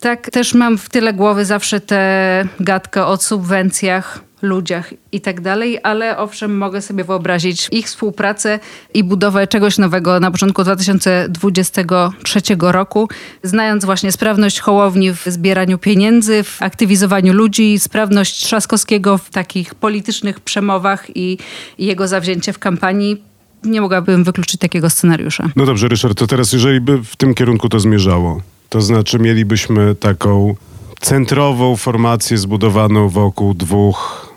Tak, 0.00 0.30
też 0.30 0.54
mam 0.54 0.78
w 0.78 0.88
tyle 0.88 1.12
głowy 1.12 1.44
zawsze 1.44 1.80
tę 1.80 2.44
gadkę 2.60 3.06
o 3.06 3.16
subwencjach, 3.16 4.20
ludziach 4.42 4.94
i 5.12 5.20
tak 5.20 5.40
dalej, 5.40 5.78
ale 5.82 6.18
owszem, 6.18 6.58
mogę 6.58 6.82
sobie 6.82 7.04
wyobrazić 7.04 7.68
ich 7.72 7.86
współpracę 7.86 8.58
i 8.94 9.04
budowę 9.04 9.46
czegoś 9.46 9.78
nowego 9.78 10.20
na 10.20 10.30
początku 10.30 10.64
2023 10.64 12.40
roku, 12.60 13.08
znając 13.42 13.84
właśnie 13.84 14.12
sprawność 14.12 14.60
Hołowni 14.60 15.12
w 15.12 15.24
zbieraniu 15.26 15.78
pieniędzy, 15.78 16.42
w 16.42 16.62
aktywizowaniu 16.62 17.32
ludzi, 17.32 17.78
sprawność 17.78 18.44
Trzaskowskiego 18.44 19.18
w 19.18 19.30
takich 19.30 19.74
politycznych 19.74 20.40
przemowach 20.40 21.06
i, 21.16 21.38
jego 21.78 22.08
zawzięcie 22.08 22.52
w 22.52 22.58
kampanii. 22.58 23.22
Nie 23.64 23.80
mogłabym 23.80 24.24
wykluczyć 24.24 24.60
takiego 24.60 24.90
scenariusza. 24.90 25.50
No 25.56 25.66
dobrze, 25.66 25.88
Ryszard, 25.88 26.18
to 26.18 26.26
teraz 26.26 26.52
jeżeli 26.52 26.80
by 26.80 27.04
w 27.04 27.16
tym 27.16 27.34
kierunku 27.34 27.68
to 27.68 27.80
zmierzało, 27.80 28.42
to 28.68 28.80
znaczy 28.80 29.18
mielibyśmy 29.18 29.94
taką 29.94 30.54
centrową 31.00 31.76
formację 31.76 32.38
zbudowaną 32.38 33.08
wokół 33.08 33.54
dwóch 33.54 34.27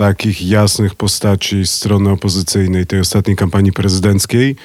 takich 0.00 0.48
jasnych 0.48 0.94
postaci 0.94 1.66
strony 1.66 2.10
opozycyjnej 2.10 2.86
tej 2.86 3.00
ostatniej 3.00 3.36
kampanii 3.36 3.72
prezydenckiej. 3.72 4.56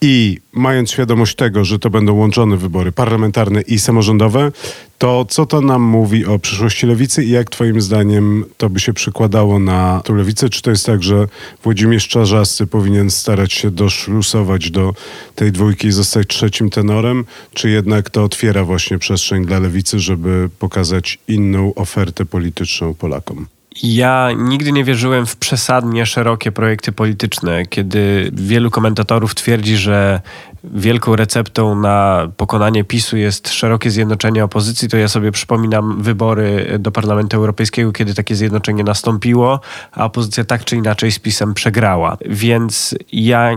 I 0.00 0.38
mając 0.52 0.90
świadomość 0.90 1.36
tego, 1.36 1.64
że 1.64 1.78
to 1.78 1.90
będą 1.90 2.12
łączone 2.14 2.56
wybory 2.56 2.92
parlamentarne 2.92 3.60
i 3.60 3.78
samorządowe, 3.78 4.52
to 4.98 5.24
co 5.28 5.46
to 5.46 5.60
nam 5.60 5.82
mówi 5.82 6.26
o 6.26 6.38
przyszłości 6.38 6.86
lewicy 6.86 7.24
i 7.24 7.30
jak 7.30 7.50
twoim 7.50 7.80
zdaniem 7.80 8.44
to 8.56 8.70
by 8.70 8.80
się 8.80 8.92
przykładało 8.92 9.58
na 9.58 10.00
tą 10.04 10.14
lewicę? 10.14 10.48
Czy 10.48 10.62
to 10.62 10.70
jest 10.70 10.86
tak, 10.86 11.02
że 11.02 11.28
Włodzimierz 11.62 12.08
Czarzasty 12.08 12.66
powinien 12.66 13.10
starać 13.10 13.52
się 13.52 13.70
doszlusować 13.70 14.70
do 14.70 14.94
tej 15.34 15.52
dwójki 15.52 15.88
i 15.88 15.92
zostać 15.92 16.26
trzecim 16.26 16.70
tenorem? 16.70 17.24
Czy 17.54 17.70
jednak 17.70 18.10
to 18.10 18.24
otwiera 18.24 18.64
właśnie 18.64 18.98
przestrzeń 18.98 19.46
dla 19.46 19.58
lewicy, 19.58 19.98
żeby 19.98 20.48
pokazać 20.58 21.18
inną 21.28 21.74
ofertę 21.74 22.24
polityczną 22.26 22.94
Polakom? 22.94 23.46
Ja 23.82 24.28
nigdy 24.36 24.72
nie 24.72 24.84
wierzyłem 24.84 25.26
w 25.26 25.36
przesadnie 25.36 26.06
szerokie 26.06 26.52
projekty 26.52 26.92
polityczne, 26.92 27.66
kiedy 27.66 28.30
wielu 28.32 28.70
komentatorów 28.70 29.34
twierdzi, 29.34 29.76
że 29.76 30.20
wielką 30.64 31.16
receptą 31.16 31.74
na 31.74 32.28
pokonanie 32.36 32.84
PiSu 32.84 33.16
jest 33.16 33.48
szerokie 33.48 33.90
zjednoczenie 33.90 34.44
opozycji, 34.44 34.88
to 34.88 34.96
ja 34.96 35.08
sobie 35.08 35.32
przypominam 35.32 36.02
wybory 36.02 36.76
do 36.78 36.90
Parlamentu 36.90 37.36
Europejskiego, 37.36 37.92
kiedy 37.92 38.14
takie 38.14 38.34
zjednoczenie 38.34 38.84
nastąpiło, 38.84 39.60
a 39.92 40.04
opozycja 40.04 40.44
tak 40.44 40.64
czy 40.64 40.76
inaczej 40.76 41.12
z 41.12 41.18
PiSem 41.18 41.54
przegrała. 41.54 42.16
Więc 42.26 42.94
ja 43.12 43.50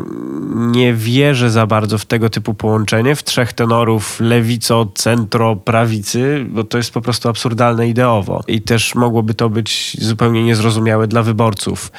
nie 0.55 0.93
wierzę 0.93 1.51
za 1.51 1.67
bardzo 1.67 1.97
w 1.97 2.05
tego 2.05 2.29
typu 2.29 2.53
połączenie, 2.53 3.15
w 3.15 3.23
trzech 3.23 3.53
tenorów 3.53 4.19
lewico, 4.19 4.91
centro, 4.95 5.55
prawicy, 5.55 6.45
bo 6.49 6.63
to 6.63 6.77
jest 6.77 6.91
po 6.91 7.01
prostu 7.01 7.29
absurdalne 7.29 7.87
ideowo. 7.87 8.43
I 8.47 8.61
też 8.61 8.95
mogłoby 8.95 9.33
to 9.33 9.49
być 9.49 9.97
zupełnie 10.11 10.43
niezrozumiałe 10.43 11.07
dla 11.07 11.23
wyborców. 11.23 11.91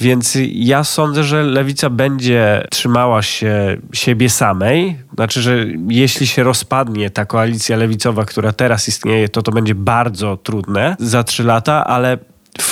Więc 0.00 0.38
ja 0.52 0.84
sądzę, 0.84 1.24
że 1.24 1.42
lewica 1.42 1.90
będzie 1.90 2.66
trzymała 2.70 3.22
się 3.22 3.76
siebie 3.92 4.30
samej. 4.30 4.98
Znaczy, 5.14 5.42
że 5.42 5.66
jeśli 5.88 6.26
się 6.26 6.42
rozpadnie 6.42 7.10
ta 7.10 7.24
koalicja 7.26 7.76
lewicowa, 7.76 8.24
która 8.24 8.52
teraz 8.52 8.88
istnieje, 8.88 9.28
to 9.28 9.42
to 9.42 9.52
będzie 9.52 9.74
bardzo 9.74 10.36
trudne 10.36 10.96
za 10.98 11.24
trzy 11.24 11.44
lata, 11.44 11.86
ale 11.86 12.18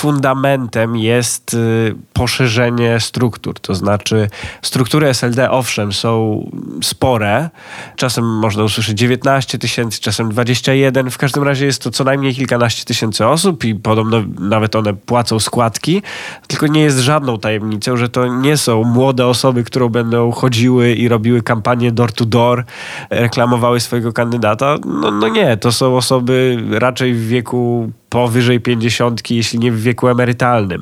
fundamentem 0.03 0.97
jest 0.97 1.53
y, 1.53 1.95
poszerzenie 2.13 2.99
struktur. 2.99 3.59
To 3.59 3.75
znaczy, 3.75 4.29
struktury 4.61 5.07
SLD 5.07 5.51
owszem 5.51 5.93
są 5.93 6.43
spore. 6.83 7.49
Czasem 7.95 8.25
można 8.25 8.63
usłyszeć 8.63 8.97
19 8.97 9.57
tysięcy, 9.57 10.01
czasem 10.01 10.29
21. 10.29 11.09
W 11.09 11.17
każdym 11.17 11.43
razie 11.43 11.65
jest 11.65 11.81
to 11.81 11.91
co 11.91 12.03
najmniej 12.03 12.35
kilkanaście 12.35 12.85
tysięcy 12.85 13.27
osób 13.27 13.63
i 13.63 13.75
podobno 13.75 14.23
nawet 14.39 14.75
one 14.75 14.93
płacą 14.93 15.39
składki. 15.39 16.01
Tylko 16.47 16.67
nie 16.67 16.81
jest 16.81 16.99
żadną 16.99 17.39
tajemnicą, 17.39 17.97
że 17.97 18.09
to 18.09 18.27
nie 18.27 18.57
są 18.57 18.83
młode 18.83 19.27
osoby, 19.27 19.63
które 19.63 19.89
będą 19.89 20.31
chodziły 20.31 20.93
i 20.93 21.07
robiły 21.07 21.41
kampanię 21.41 21.91
door 21.91 22.11
to 22.11 22.25
door, 22.25 22.65
reklamowały 23.09 23.79
swojego 23.79 24.13
kandydata. 24.13 24.77
No, 24.85 25.11
no 25.11 25.27
nie, 25.27 25.57
to 25.57 25.71
są 25.71 25.97
osoby 25.97 26.63
raczej 26.71 27.13
w 27.13 27.27
wieku 27.27 27.91
powyżej 28.13 28.59
pięćdziesiątki, 28.59 29.35
jeśli 29.35 29.59
nie 29.59 29.71
w 29.71 29.81
wieku 29.81 30.07
emerytalnym. 30.07 30.81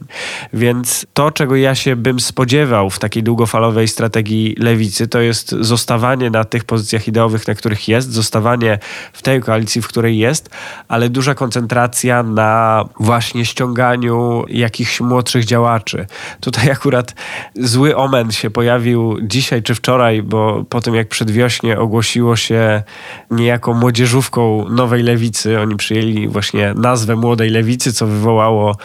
Więc 0.54 1.06
to, 1.13 1.32
czego 1.32 1.56
ja 1.56 1.76
się 1.76 1.96
bym 1.96 2.20
spodziewał 2.20 2.89
w 2.89 3.00
takiej 3.00 3.24
długofalowej 3.24 3.88
strategii 3.88 4.56
lewicy, 4.60 5.08
to 5.08 5.22
jest 5.22 5.50
zostawanie 5.50 6.30
na 6.30 6.44
tych 6.44 6.63
pozycjach 6.63 7.08
ideowych, 7.08 7.48
na 7.48 7.56
których 7.56 7.88
jest, 7.88 8.12
zostawanie 8.12 8.80
w 9.13 9.22
tej 9.22 9.41
koalicji, 9.41 9.82
w 9.82 9.88
której 9.88 10.17
jest, 10.17 10.50
ale 10.88 11.10
duża 11.10 11.36
koncentracja 11.36 12.24
na 12.24 12.86
właśnie 13.00 13.46
ściąganiu 13.46 14.46
jakichś 14.50 15.02
młodszych 15.02 15.46
działaczy. 15.46 16.06
Tutaj 16.39 16.72
akurat 16.72 17.15
zły 17.56 17.96
omen 17.96 18.32
się 18.32 18.50
pojawił 18.50 19.17
dzisiaj 19.22 19.63
czy 19.63 19.76
wczoraj, 19.76 20.24
bo 20.24 20.65
po 20.70 20.82
tym 20.82 20.96
jak 20.96 21.08
przedwiośnie 21.08 21.80
ogłosiło 21.80 22.36
się 22.36 22.84
niejako 23.32 23.74
młodzieżówką 23.74 24.70
nowej 24.70 25.04
lewicy, 25.04 25.60
oni 25.60 25.76
przyjęli 25.76 26.28
właśnie 26.28 26.74
nazwę 26.76 27.21
młodej 27.22 27.50
lewicy, 27.50 27.94
co 27.94 28.08
wywołało 28.08 28.76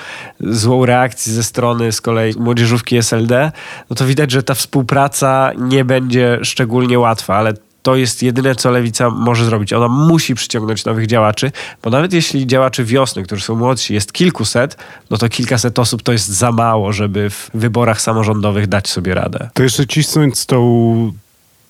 złą 0.40 0.87
reakcję 0.87 1.33
ze 1.33 1.42
strony 1.42 1.92
z 1.92 2.01
kolei 2.01 2.35
młodzieżówki 2.38 2.96
SLD, 2.96 3.53
no 3.90 3.96
to 3.96 4.07
widać, 4.07 4.31
że 4.31 4.42
ta 4.42 4.55
współpraca 4.55 5.53
nie 5.59 5.85
będzie 5.85 6.38
szczególnie 6.42 6.99
łatwa, 6.99 7.35
ale 7.37 7.55
to 7.87 7.96
jest 7.96 8.22
jedyne, 8.22 8.55
co 8.55 8.70
lewica 8.70 9.11
może 9.11 9.44
zrobić. 9.44 9.72
Ona 9.72 9.88
musi 9.88 10.35
przyciągnąć 10.35 10.85
nowych 10.85 11.07
działaczy, 11.07 11.53
bo 11.83 11.90
nawet 11.90 12.12
jeśli 12.12 12.46
działaczy 12.46 12.85
wiosny, 12.85 13.22
którzy 13.22 13.42
są 13.42 13.55
młodsi, 13.55 13.94
jest 13.94 14.12
kilkuset, 14.12 14.77
no 15.11 15.18
to 15.18 15.29
kilkaset 15.29 15.79
osób 15.79 16.03
to 16.03 16.12
jest 16.12 16.29
za 16.29 16.53
mało, 16.53 16.92
żeby 16.92 17.31
w 17.31 17.51
wyborach 17.55 18.01
samorządowych 18.01 18.66
dać 18.66 18.88
sobie 18.88 19.14
radę. 19.14 19.51
To 19.55 19.62
jeszcze 19.62 19.87
cisnąć 19.87 20.46
tą 20.46 21.12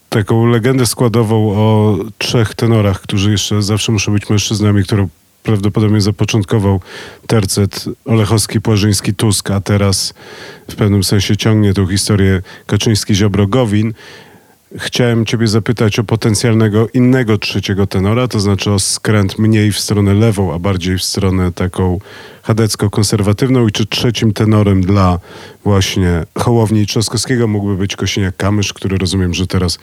taką 0.09 0.47
legendę 0.47 0.87
składową 0.87 1.37
o 1.57 1.97
trzech 2.19 2.55
tenorach, 2.55 3.01
którzy 3.01 3.31
jeszcze 3.31 3.63
zawsze 3.63 3.93
muszą 3.93 4.13
być 4.13 4.31
mężczyznami, 4.31 4.85
którą 4.85 5.09
prawdopodobnie 5.47 6.01
zapoczątkował 6.01 6.81
tercet 7.27 7.85
Olechowski, 8.05 8.61
Płażyński, 8.61 9.15
Tusk, 9.15 9.51
a 9.51 9.61
teraz 9.61 10.15
w 10.71 10.75
pewnym 10.75 11.05
sensie 11.05 11.37
ciągnie 11.37 11.75
tą 11.75 11.87
historię 11.87 12.43
Kaczyński-Ziobro-Gowin. 12.67 13.93
Chciałem 14.79 15.27
ciebie 15.27 15.49
zapytać 15.49 15.99
o 15.99 16.05
potencjalnego 16.05 16.89
innego 16.95 17.39
trzeciego 17.39 17.87
tenora, 17.87 18.29
to 18.29 18.41
znaczy 18.41 18.71
o 18.73 18.79
skręt 18.79 19.39
mniej 19.39 19.73
w 19.73 19.79
stronę 19.79 20.15
lewą, 20.15 20.55
a 20.55 20.59
bardziej 20.59 20.99
w 20.99 21.03
stronę 21.03 21.53
taką 21.53 22.01
chadecko-konserwatywną 22.43 23.69
i 23.69 23.73
czy 23.73 23.87
trzecim 23.87 24.33
tenorem 24.33 24.81
dla 24.81 25.19
właśnie 25.65 26.25
Hołowni 26.39 26.87
Trzaskowskiego 26.87 27.49
mógłby 27.49 27.77
być 27.77 27.97
Kosiniak-Kamysz, 27.97 28.73
który 28.73 28.99
rozumiem, 28.99 29.35
że 29.35 29.47
teraz 29.47 29.79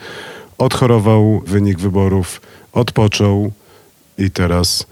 odchorował 0.58 1.42
wynik 1.46 1.78
wyborów, 1.78 2.40
odpoczął 2.72 3.52
i 4.18 4.30
teraz 4.30 4.86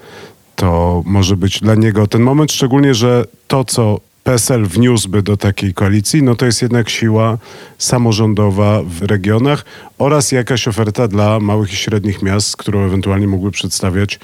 to 0.62 1.03
może 1.07 1.37
być 1.37 1.61
dla 1.61 1.75
niego 1.75 2.07
ten 2.07 2.22
moment, 2.22 2.53
szczególnie, 2.53 2.94
że 2.94 3.25
to, 3.48 3.64
co 3.64 4.01
PSL 4.25 4.66
wniósłby 4.66 5.22
do 5.22 5.37
takiej 5.37 5.75
koalicji, 5.75 6.22
no 6.22 6.35
to 6.35 6.46
jest 6.46 6.62
jednak 6.62 6.88
siła 6.88 7.38
samorządowa 7.79 8.83
w 8.83 9.03
regionach 9.03 9.64
oraz 9.98 10.33
jakaś 10.33 10.68
oferta 10.68 11.09
dla 11.09 11.40
małych 11.40 11.72
i 11.72 11.77
średnich 11.77 12.22
miast, 12.22 12.57
którą 12.57 12.87
ewentualnie 12.87 13.29
mógłby 13.29 13.51
przedstawiać 13.51 14.18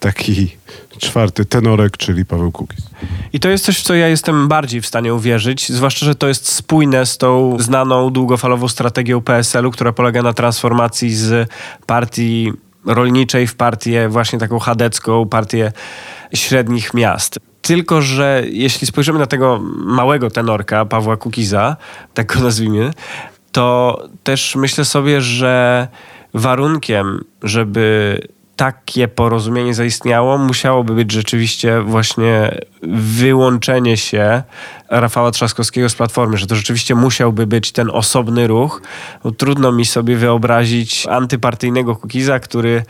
taki 0.00 0.56
czwarty 0.98 1.44
tenorek, 1.44 1.96
czyli 1.96 2.24
Paweł 2.24 2.52
Kukiz. 2.52 2.84
I 3.32 3.40
to 3.40 3.48
jest 3.48 3.64
coś, 3.64 3.78
w 3.78 3.82
co 3.82 3.94
ja 3.94 4.08
jestem 4.08 4.48
bardziej 4.48 4.80
w 4.80 4.86
stanie 4.86 5.14
uwierzyć, 5.14 5.72
zwłaszcza, 5.72 6.06
że 6.06 6.14
to 6.14 6.28
jest 6.28 6.48
spójne 6.48 7.06
z 7.06 7.18
tą 7.18 7.56
znaną 7.60 8.10
długofalową 8.10 8.68
strategią 8.68 9.20
PSL-u, 9.20 9.70
która 9.70 9.92
polega 9.92 10.22
na 10.22 10.32
transformacji 10.32 11.14
z 11.14 11.50
partii 11.86 12.52
rolniczej 12.86 13.46
w 13.46 13.54
partię 13.54 14.08
właśnie 14.08 14.38
taką 14.38 14.58
chadecką, 14.58 15.28
partię 15.28 15.72
średnich 16.34 16.94
miast. 16.94 17.38
Tylko, 17.62 18.02
że 18.02 18.42
jeśli 18.50 18.86
spojrzymy 18.86 19.18
na 19.18 19.26
tego 19.26 19.60
małego 19.76 20.30
tenorka, 20.30 20.84
Pawła 20.84 21.16
Kukiza, 21.16 21.76
tak 22.14 22.34
go 22.34 22.40
nazwijmy, 22.40 22.90
to 23.52 23.98
też 24.22 24.56
myślę 24.56 24.84
sobie, 24.84 25.20
że 25.20 25.88
warunkiem, 26.34 27.24
żeby 27.42 28.18
takie 28.56 29.08
porozumienie 29.08 29.74
zaistniało, 29.74 30.38
musiałoby 30.38 30.94
być 30.94 31.12
rzeczywiście 31.12 31.80
właśnie 31.80 32.60
wyłączenie 32.92 33.96
się 33.96 34.42
Rafała 34.88 35.30
Trzaskowskiego 35.30 35.88
z 35.88 35.94
Platformy, 35.94 36.36
że 36.36 36.46
to 36.46 36.56
rzeczywiście 36.56 36.94
musiałby 36.94 37.46
być 37.46 37.72
ten 37.72 37.90
osobny 37.90 38.46
ruch. 38.46 38.82
Trudno 39.38 39.72
mi 39.72 39.84
sobie 39.84 40.16
wyobrazić 40.16 41.06
antypartyjnego 41.06 41.96
Kukiza, 41.96 42.40
który 42.40 42.82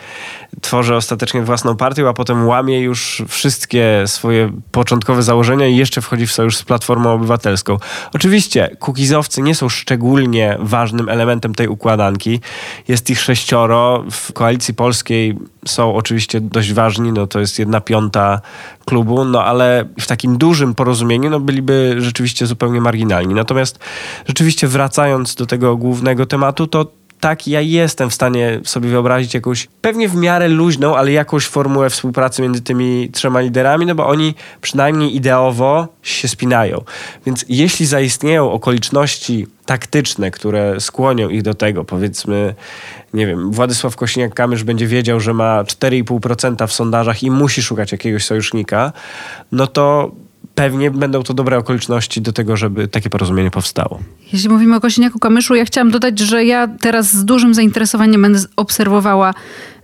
tworzy 0.61 0.95
ostatecznie 0.95 1.43
własną 1.43 1.77
partię, 1.77 2.09
a 2.09 2.13
potem 2.13 2.47
łamie 2.47 2.81
już 2.81 3.23
wszystkie 3.29 4.03
swoje 4.07 4.53
początkowe 4.73 5.23
założenia 5.23 5.67
i 5.67 5.77
jeszcze 5.77 6.01
wchodzi 6.01 6.27
w 6.27 6.33
sojusz 6.33 6.57
z 6.57 6.63
Platformą 6.63 7.13
Obywatelską. 7.13 7.79
Oczywiście 8.15 8.77
Kukizowcy 8.79 9.43
nie 9.43 9.55
są 9.55 9.69
szczególnie 9.69 10.57
ważnym 10.61 11.09
elementem 11.09 11.55
tej 11.55 11.69
układanki. 11.69 12.41
Jest 12.89 13.11
ich 13.11 13.21
sześcioro. 13.21 14.05
W 14.11 14.33
Koalicji 14.33 14.75
Polskiej 14.75 15.39
są 15.67 15.95
oczywiście 15.95 16.41
dość 16.41 16.73
ważni, 16.73 17.13
no 17.13 17.27
to 17.27 17.41
jest 17.41 17.59
jedna 17.59 17.81
piąta 17.81 18.41
klubu, 18.85 19.25
no 19.25 19.45
ale 19.45 19.85
w 20.01 20.07
takim 20.07 20.39
dużym 20.39 20.75
porozumieniu 20.75 21.31
no 21.31 21.41
byliby 21.41 21.97
rzeczywiście 21.99 22.47
zupełnie 22.47 22.81
marginalni. 22.81 23.35
Natomiast 23.35 23.79
rzeczywiście 24.29 24.69
wracając 24.69 25.35
do 25.35 25.47
tego 25.47 25.77
głównego 25.77 26.27
tematu, 26.27 26.67
to 26.67 26.87
tak, 27.25 27.49
ja 27.49 27.61
jestem 27.61 28.11
w 28.11 28.15
stanie 28.15 28.61
sobie 28.65 28.89
wyobrazić 28.89 29.35
jakąś, 29.35 29.69
pewnie 29.81 30.09
w 30.09 30.15
miarę 30.15 30.49
luźną, 30.49 30.97
ale 30.97 31.13
jakąś 31.13 31.47
formułę 31.47 31.91
współpracy 31.91 32.43
między 32.43 32.63
tymi 32.63 33.11
trzema 33.13 33.41
liderami, 33.41 33.87
no 33.87 33.95
bo 33.95 34.07
oni 34.07 34.35
przynajmniej 34.61 35.17
ideowo 35.17 35.89
się 36.03 36.29
spinają. 36.29 36.85
Więc 37.27 37.45
jeśli 37.49 37.87
zaistnieją 37.87 38.53
okoliczności 38.53 39.47
taktyczne, 39.67 40.31
które 40.31 40.81
skłonią 40.81 41.29
ich 41.29 41.43
do 41.43 41.55
tego, 41.55 41.85
powiedzmy, 41.85 42.55
nie 43.15 43.27
wiem, 43.27 43.51
Władysław 43.51 43.97
Kośniak-Kamysz 43.97 44.63
będzie 44.63 44.87
wiedział, 44.87 45.21
że 45.21 45.35
ma 45.35 45.63
4,5% 45.63 46.67
w 46.67 46.73
sondażach 46.73 47.23
i 47.23 47.31
musi 47.31 47.63
szukać 47.63 47.93
jakiegoś 47.93 48.25
sojusznika, 48.25 48.93
no 49.53 49.67
to 49.67 50.11
pewnie 50.55 50.91
będą 50.91 51.23
to 51.23 51.35
dobre 51.35 51.59
okoliczności 51.59 52.21
do 52.21 52.33
tego, 52.33 52.57
żeby 52.57 52.89
takie 52.89 53.11
porozumienie 53.11 53.51
powstało. 53.51 54.01
Jeśli 54.33 54.49
mówimy 54.49 54.77
o 54.77 54.81
Kosiniaku 54.81 55.19
Kamyszu, 55.19 55.55
ja 55.55 55.65
chciałam 55.65 55.91
dodać, 55.91 56.19
że 56.19 56.45
ja 56.45 56.69
teraz 56.81 57.13
z 57.13 57.25
dużym 57.25 57.55
zainteresowaniem 57.55 58.23
będę 58.23 58.39
obserwowała 58.57 59.35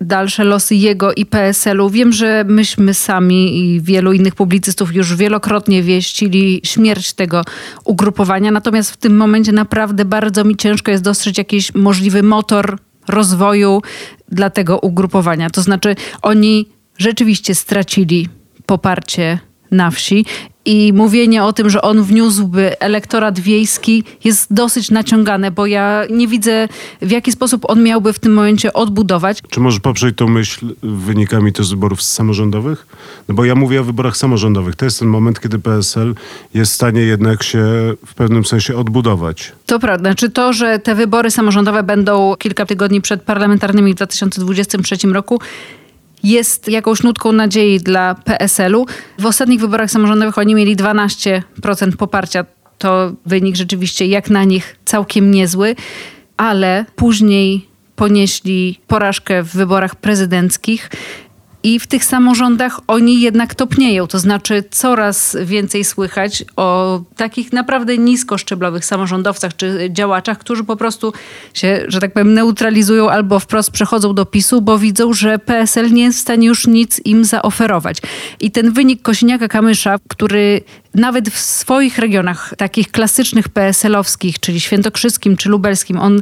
dalsze 0.01 0.45
losy 0.45 0.75
jego 0.75 1.13
i 1.13 1.27
PSL-u. 1.27 1.91
Wiem, 1.91 2.13
że 2.13 2.45
myśmy 2.49 2.95
sami 2.95 3.59
i 3.59 3.81
wielu 3.81 4.13
innych 4.13 4.35
publicystów 4.35 4.95
już 4.95 5.17
wielokrotnie 5.17 5.83
wieścili 5.83 6.61
śmierć 6.65 7.13
tego 7.13 7.43
ugrupowania, 7.85 8.51
natomiast 8.51 8.91
w 8.91 8.97
tym 8.97 9.17
momencie 9.17 9.53
naprawdę 9.53 10.05
bardzo 10.05 10.45
mi 10.45 10.57
ciężko 10.57 10.91
jest 10.91 11.05
dostrzec 11.05 11.39
jakiś 11.39 11.75
możliwy 11.75 12.23
motor 12.23 12.79
rozwoju 13.09 13.83
dla 14.29 14.51
tego 14.51 14.79
ugrupowania. 14.79 15.51
To 15.51 15.63
znaczy 15.63 15.97
oni 16.23 16.69
rzeczywiście 16.99 17.55
stracili 17.55 18.29
poparcie 18.67 19.39
na 19.71 19.91
wsi 19.91 20.25
i 20.65 20.93
mówienie 20.93 21.45
o 21.45 21.53
tym, 21.53 21.71
że 21.71 21.83
on 21.83 22.03
wniósłby 22.03 22.81
elektorat 22.81 23.41
wiejski 23.41 24.05
jest 24.25 24.55
dosyć 24.55 24.91
naciągane, 24.91 25.51
bo 25.51 25.67
ja 25.67 26.03
nie 26.11 26.29
widzę 26.29 26.69
w 27.03 27.11
jaki 27.11 27.33
sposób 27.33 27.71
on 27.71 27.83
miałby 27.83 28.13
w 28.13 28.19
tym 28.19 28.33
momencie 28.33 28.73
odbudować. 28.73 29.39
Czy 29.51 29.61
możesz 29.61 29.81
poprzeć 29.81 30.17
tą 30.17 30.29
myśl 30.29 30.67
wynikami 30.83 31.53
też 31.53 31.71
wyborów 31.71 32.03
samorządowych? 32.03 32.87
No 33.29 33.35
bo 33.35 33.45
ja 33.45 33.55
mówię 33.55 33.81
o 33.81 33.85
wyborach 33.85 34.17
samorządowych. 34.17 34.77
To 34.77 34.85
jest 34.85 34.99
ten 34.99 35.09
moment, 35.09 35.41
kiedy 35.41 35.59
PSL 35.59 36.15
jest 36.55 36.73
w 36.73 36.75
stanie 36.75 37.01
jednak 37.01 37.43
się 37.43 37.59
w 38.07 38.15
pewnym 38.15 38.45
sensie 38.45 38.77
odbudować. 38.77 39.53
To 39.67 39.79
prawda. 39.79 40.15
Czy 40.15 40.31
to, 40.31 40.53
że 40.53 40.79
te 40.79 40.95
wybory 40.95 41.31
samorządowe 41.31 41.83
będą 41.83 42.35
kilka 42.39 42.67
tygodni 42.67 43.01
przed 43.01 43.23
parlamentarnymi 43.23 43.93
w 43.93 43.97
2023 43.97 44.97
roku 45.13 45.41
jest 46.23 46.69
jakąś 46.69 47.03
nutką 47.03 47.33
nadziei 47.33 47.81
dla 47.81 48.15
PSL-u. 48.15 48.87
W 49.19 49.27
ostatnich 49.27 49.61
wyborach 49.61 49.91
samorządowych 49.91 50.39
oni 50.39 50.55
mieli 50.55 50.77
12% 50.77 51.43
poparcia. 51.99 52.45
To 52.79 53.13
wynik 53.27 53.57
rzeczywiście 53.57 54.07
jak 54.07 54.31
na 54.31 54.45
nich 54.45 54.77
całkiem 54.85 55.31
niezły, 55.31 55.77
ale 56.37 56.85
później 56.97 57.69
ponieśli 57.97 58.81
porażkę 58.87 59.43
w 59.43 59.53
wyborach 59.53 59.95
prezydenckich. 59.95 60.91
I 61.63 61.81
w 61.81 61.87
tych 61.87 62.05
samorządach 62.05 62.81
oni 62.87 63.21
jednak 63.21 63.55
topnieją, 63.55 64.07
to 64.07 64.19
znaczy 64.19 64.65
coraz 64.71 65.37
więcej 65.45 65.85
słychać 65.85 66.45
o 66.57 67.01
takich 67.17 67.53
naprawdę 67.53 67.99
niskoszczeblowych 67.99 68.85
samorządowcach 68.85 69.57
czy 69.57 69.89
działaczach, 69.93 70.39
którzy 70.39 70.65
po 70.65 70.77
prostu 70.77 71.13
się, 71.55 71.85
że 71.89 72.01
tak 72.01 72.13
powiem, 72.13 72.35
neutralizują 72.35 73.11
albo 73.11 73.41
wprost 73.41 73.71
przechodzą 73.71 74.15
do 74.15 74.27
PiSu, 74.27 74.63
bo 74.63 74.79
widzą, 74.79 75.13
że 75.13 75.39
PSL 75.39 75.93
nie 75.93 76.03
jest 76.03 76.19
w 76.19 76.23
stanie 76.23 76.47
już 76.47 76.67
nic 76.67 77.01
im 77.05 77.25
zaoferować. 77.25 77.99
I 78.41 78.51
ten 78.51 78.73
wynik 78.73 79.03
Kosiniaka-Kamysza, 79.03 79.99
który 80.09 80.61
nawet 80.95 81.31
w 81.31 81.39
swoich 81.39 81.99
regionach, 81.99 82.55
takich 82.57 82.91
klasycznych 82.91 83.49
PSL-owskich, 83.49 84.41
czyli 84.41 84.61
świętokrzyskim 84.61 85.37
czy 85.37 85.49
lubelskim, 85.49 85.99
on 85.99 86.21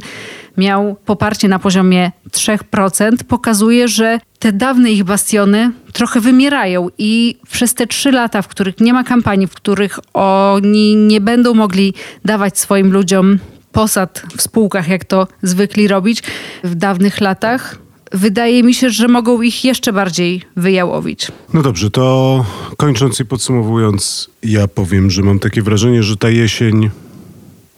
miał 0.57 0.95
poparcie 1.05 1.47
na 1.47 1.59
poziomie 1.59 2.11
3%, 2.31 3.23
pokazuje, 3.27 3.87
że 3.87 4.19
te 4.39 4.53
dawne 4.53 4.91
ich 4.91 5.03
bastiony 5.03 5.71
trochę 5.93 6.21
wymierają 6.21 6.89
i 6.97 7.37
przez 7.51 7.73
te 7.73 7.87
trzy 7.87 8.11
lata, 8.11 8.41
w 8.41 8.47
których 8.47 8.79
nie 8.79 8.93
ma 8.93 9.03
kampanii, 9.03 9.47
w 9.47 9.53
których 9.53 9.99
oni 10.13 10.95
nie 10.95 11.21
będą 11.21 11.53
mogli 11.53 11.93
dawać 12.25 12.59
swoim 12.59 12.91
ludziom 12.91 13.39
posad 13.71 14.23
w 14.37 14.41
spółkach, 14.41 14.87
jak 14.87 15.05
to 15.05 15.27
zwykli 15.43 15.87
robić 15.87 16.23
w 16.63 16.75
dawnych 16.75 17.21
latach, 17.21 17.77
wydaje 18.11 18.63
mi 18.63 18.73
się, 18.73 18.89
że 18.89 19.07
mogą 19.07 19.41
ich 19.41 19.65
jeszcze 19.65 19.93
bardziej 19.93 20.41
wyjałowić. 20.55 21.27
No 21.53 21.61
dobrze, 21.61 21.91
to 21.91 22.45
kończąc 22.77 23.19
i 23.19 23.25
podsumowując, 23.25 24.29
ja 24.43 24.67
powiem, 24.67 25.11
że 25.11 25.21
mam 25.21 25.39
takie 25.39 25.61
wrażenie, 25.61 26.03
że 26.03 26.17
ta 26.17 26.29
jesień 26.29 26.89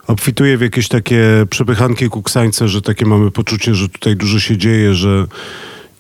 obfituje 0.08 0.58
w 0.58 0.62
jakieś 0.62 0.88
takie 0.88 1.46
przepychanki 1.50 2.10
kuksańce, 2.10 2.68
że 2.68 2.82
takie 2.82 3.06
mamy 3.06 3.32
poczucie, 3.32 3.76
że 3.76 3.90
tutaj 3.90 4.16
dużo 4.16 4.40
się 4.40 4.58
dzieje, 4.58 4.96
że 4.96 5.28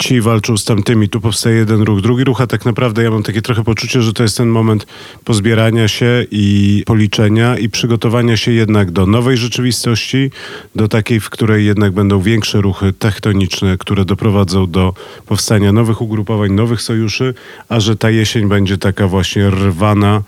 ci 0.01 0.21
walczą 0.21 0.57
z 0.57 0.65
tamtymi, 0.65 1.09
tu 1.09 1.21
powstaje 1.21 1.55
jeden 1.55 1.81
ruch, 1.81 2.01
drugi 2.01 2.23
ruch, 2.23 2.41
a 2.41 2.47
tak 2.47 2.65
naprawdę 2.65 3.03
ja 3.03 3.11
mam 3.11 3.23
takie 3.23 3.41
trochę 3.41 3.63
poczucie, 3.63 4.01
że 4.01 4.13
to 4.13 4.23
jest 4.23 4.37
ten 4.37 4.49
moment 4.49 4.87
pozbierania 5.25 5.87
się 5.87 6.25
i 6.31 6.83
policzenia 6.85 7.57
i 7.57 7.69
przygotowania 7.69 8.37
się 8.37 8.51
jednak 8.51 8.91
do 8.91 9.05
nowej 9.05 9.37
rzeczywistości, 9.37 10.31
do 10.75 10.87
takiej, 10.87 11.19
w 11.19 11.29
której 11.29 11.65
jednak 11.65 11.91
będą 11.91 12.21
większe 12.21 12.61
ruchy 12.61 12.93
tektoniczne, 12.93 13.77
które 13.77 14.05
doprowadzą 14.05 14.71
do 14.71 14.93
powstania 15.25 15.71
nowych 15.71 16.01
ugrupowań, 16.01 16.51
nowych 16.51 16.81
sojuszy, 16.81 17.33
a 17.69 17.79
że 17.79 17.95
ta 17.95 18.09
jesień 18.09 18.47
będzie 18.47 18.77
taka 18.77 19.07
właśnie 19.07 19.49
rwana 19.49 20.23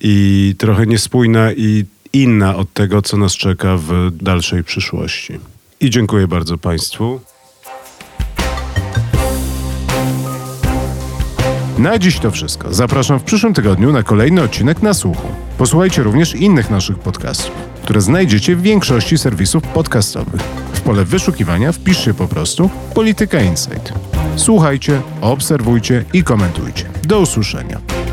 i 0.00 0.54
trochę 0.58 0.86
niespójna 0.86 1.52
i 1.52 1.84
inna 2.12 2.56
od 2.56 2.72
tego, 2.72 3.02
co 3.02 3.16
nas 3.16 3.36
czeka 3.36 3.76
w 3.76 4.10
dalszej 4.10 4.64
przyszłości. 4.64 5.32
I 5.80 5.90
dziękuję 5.90 6.28
bardzo 6.28 6.58
Państwu. 6.58 7.20
Na 11.78 11.98
dziś 11.98 12.18
to 12.18 12.30
wszystko. 12.30 12.74
Zapraszam 12.74 13.18
w 13.18 13.22
przyszłym 13.22 13.54
tygodniu 13.54 13.92
na 13.92 14.02
kolejny 14.02 14.42
odcinek 14.42 14.82
na 14.82 14.94
słuchu. 14.94 15.28
Posłuchajcie 15.58 16.02
również 16.02 16.34
innych 16.34 16.70
naszych 16.70 16.98
podcastów, 16.98 17.54
które 17.82 18.00
znajdziecie 18.00 18.56
w 18.56 18.62
większości 18.62 19.18
serwisów 19.18 19.62
podcastowych. 19.62 20.40
W 20.72 20.80
pole 20.80 21.04
wyszukiwania 21.04 21.72
wpiszcie 21.72 22.14
po 22.14 22.28
prostu 22.28 22.70
Polityka 22.94 23.40
Insight. 23.40 23.92
Słuchajcie, 24.36 25.00
obserwujcie 25.20 26.04
i 26.12 26.22
komentujcie. 26.22 26.84
Do 27.08 27.20
usłyszenia. 27.20 28.05